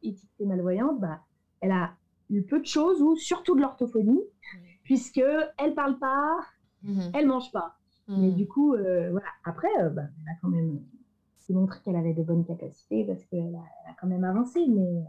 [0.04, 1.22] étiquetée malvoyante, bah,
[1.62, 1.94] elle a
[2.30, 4.22] eu peu de choses, ou surtout de l'orthophonie,
[4.84, 5.24] puisque
[5.58, 6.40] elle parle pas,
[6.84, 7.12] mhm.
[7.14, 7.76] elle mange pas.
[8.08, 8.36] Mais mhm.
[8.36, 9.28] du coup, euh, voilà.
[9.46, 10.80] Après, euh, bah, elle a quand même
[11.50, 14.66] montré qu'elle avait de bonnes capacités parce qu'elle a, a, quand même avancé.
[14.68, 15.04] Mais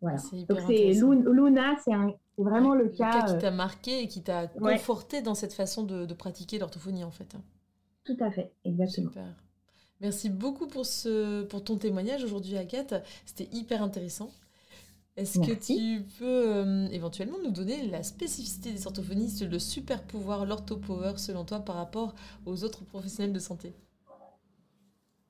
[0.00, 0.18] voilà.
[0.48, 1.92] Donc c'est Luna, c'est
[2.38, 3.26] vraiment le, cas.
[3.26, 7.10] qui euh, t'a marqué et qui t'a conforté dans cette façon de, pratiquer l'orthophonie en
[7.10, 7.36] fait.
[8.04, 9.08] Tout à fait, exactement.
[9.08, 9.26] Super.
[10.00, 12.94] Merci beaucoup pour, ce, pour ton témoignage aujourd'hui, Agathe.
[13.24, 14.30] C'était hyper intéressant.
[15.16, 20.46] Est-ce que tu peux euh, éventuellement nous donner la spécificité des orthophonistes, le super pouvoir,
[20.46, 22.14] l'orthopower selon toi par rapport
[22.46, 23.74] aux autres professionnels de santé?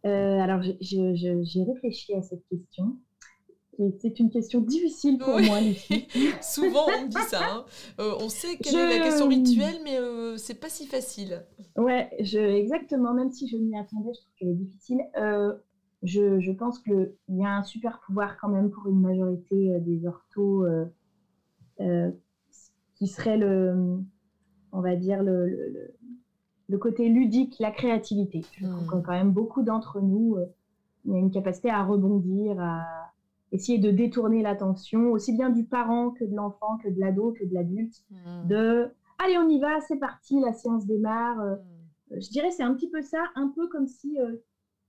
[0.05, 2.96] Euh, Alors, j'ai réfléchi à cette question.
[4.00, 6.06] C'est une question difficile pour moi, Lucie.
[6.42, 7.40] Souvent, on dit ça.
[7.42, 7.64] Hein.
[8.00, 11.44] Euh, on sait quelle est la question rituelle, mais euh, c'est pas si facile.
[11.76, 13.14] Ouais, je, exactement.
[13.14, 15.00] Même si je m'y attendais, je trouve qu'elle est difficile.
[15.16, 15.54] Euh,
[16.02, 20.06] je, je, pense qu'il y a un super pouvoir quand même pour une majorité des
[20.06, 20.66] orthos
[22.96, 23.98] qui serait le,
[24.72, 25.96] on va dire, le,
[26.68, 28.42] le, côté ludique, la créativité.
[28.58, 30.36] Je trouve que quand même beaucoup d'entre nous,
[31.04, 33.12] il y a une capacité à rebondir, à
[33.53, 37.44] essayer de détourner l'attention, aussi bien du parent que de l'enfant, que de l'ado, que
[37.44, 38.48] de l'adulte, hmm.
[38.48, 41.40] de allez, on y va, c'est parti, la séance démarre.
[41.40, 42.20] Euh, hmm.
[42.20, 44.36] Je dirais c'est un petit peu ça, un peu comme si euh,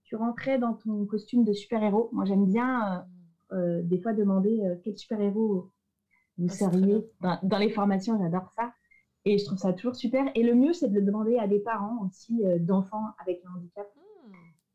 [0.04, 2.10] tu rentrais dans ton costume de super-héros.
[2.14, 3.06] Moi, j'aime bien
[3.52, 3.88] euh, hmm.
[3.88, 5.70] des fois demander quel super-héros
[6.40, 7.06] vous ah, seriez
[7.44, 8.74] dans, les formations, j'adore ça.
[9.26, 10.26] Et je trouve ça toujours super.
[10.36, 13.88] Et le mieux, c'est de le demander à des parents aussi d'enfants avec un handicap.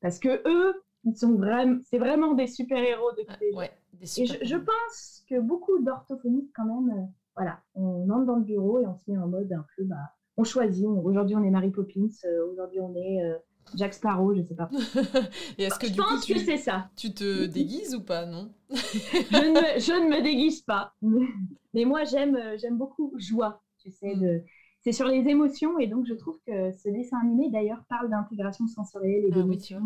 [0.01, 0.75] Parce que eux,
[1.09, 6.51] ils sont vraiment, c'est vraiment des super-héros de ouais, Et je, pense que beaucoup d'orthophonistes,
[6.55, 7.03] quand même, euh,
[7.37, 9.97] voilà, on entre dans le bureau et on se met en mode un peu, bah,
[10.37, 10.85] on choisit.
[10.87, 13.37] Aujourd'hui, on est Mary Poppins, euh, aujourd'hui, on est euh,
[13.75, 14.71] Jack Sparrow, je sais pas.
[15.59, 16.91] et est-ce que je du pense coup, que c'est ça.
[16.97, 18.51] Tu te déguises ou pas, non?
[18.71, 20.95] Je, ne, je, ne, me déguise pas.
[21.75, 24.21] Mais moi, j'aime, j'aime beaucoup joie, tu sais, hmm.
[24.21, 24.43] de
[24.81, 28.67] c'est sur les émotions et donc je trouve que ce dessin animé d'ailleurs parle d'intégration
[28.69, 29.83] sensorielle et ah d'émotions.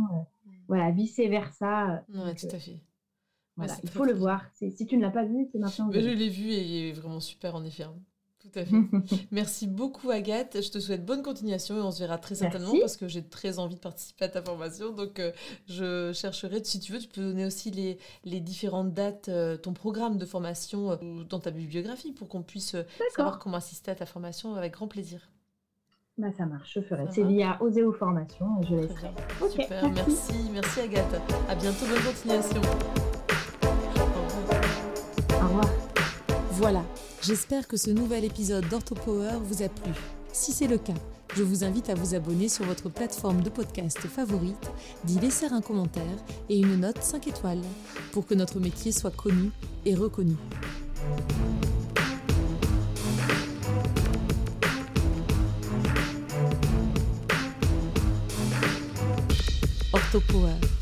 [0.72, 2.02] Voilà, vice versa.
[2.08, 2.80] Oui, tout à fait.
[3.58, 4.42] Voilà, il faut le voir.
[4.54, 5.90] Si tu ne l'as pas vu, c'est maintenant.
[5.92, 7.82] je l'ai vu et il est vraiment super en effet.
[7.82, 7.94] Hein.
[8.38, 8.74] Tout à fait.
[9.30, 10.62] Merci beaucoup Agathe.
[10.62, 13.58] Je te souhaite bonne continuation et on se verra très certainement parce que j'ai très
[13.58, 14.92] envie de participer à ta formation.
[14.92, 15.30] Donc euh,
[15.66, 19.74] je chercherai, si tu veux, tu peux donner aussi les, les différentes dates, euh, ton
[19.74, 22.76] programme de formation euh, dans ta bibliographie pour qu'on puisse
[23.14, 25.28] savoir comment assister à ta formation avec grand plaisir.
[26.18, 27.06] Bah, ça marche, je ferai.
[27.10, 29.10] C'est via Oseo Formation, je laisserai.
[29.48, 30.50] Super, merci.
[30.52, 31.20] merci Agathe.
[31.48, 32.60] À bientôt, bonne continuation.
[35.32, 35.70] Au revoir.
[36.50, 36.82] Voilà,
[37.22, 39.92] j'espère que ce nouvel épisode d'OrthoPower vous a plu.
[40.32, 40.92] Si c'est le cas,
[41.34, 44.70] je vous invite à vous abonner sur votre plateforme de podcast favorite,
[45.04, 46.04] d'y laisser un commentaire
[46.50, 47.62] et une note 5 étoiles
[48.12, 49.50] pour que notre métier soit connu
[49.86, 50.36] et reconnu.
[60.14, 60.82] Orthopower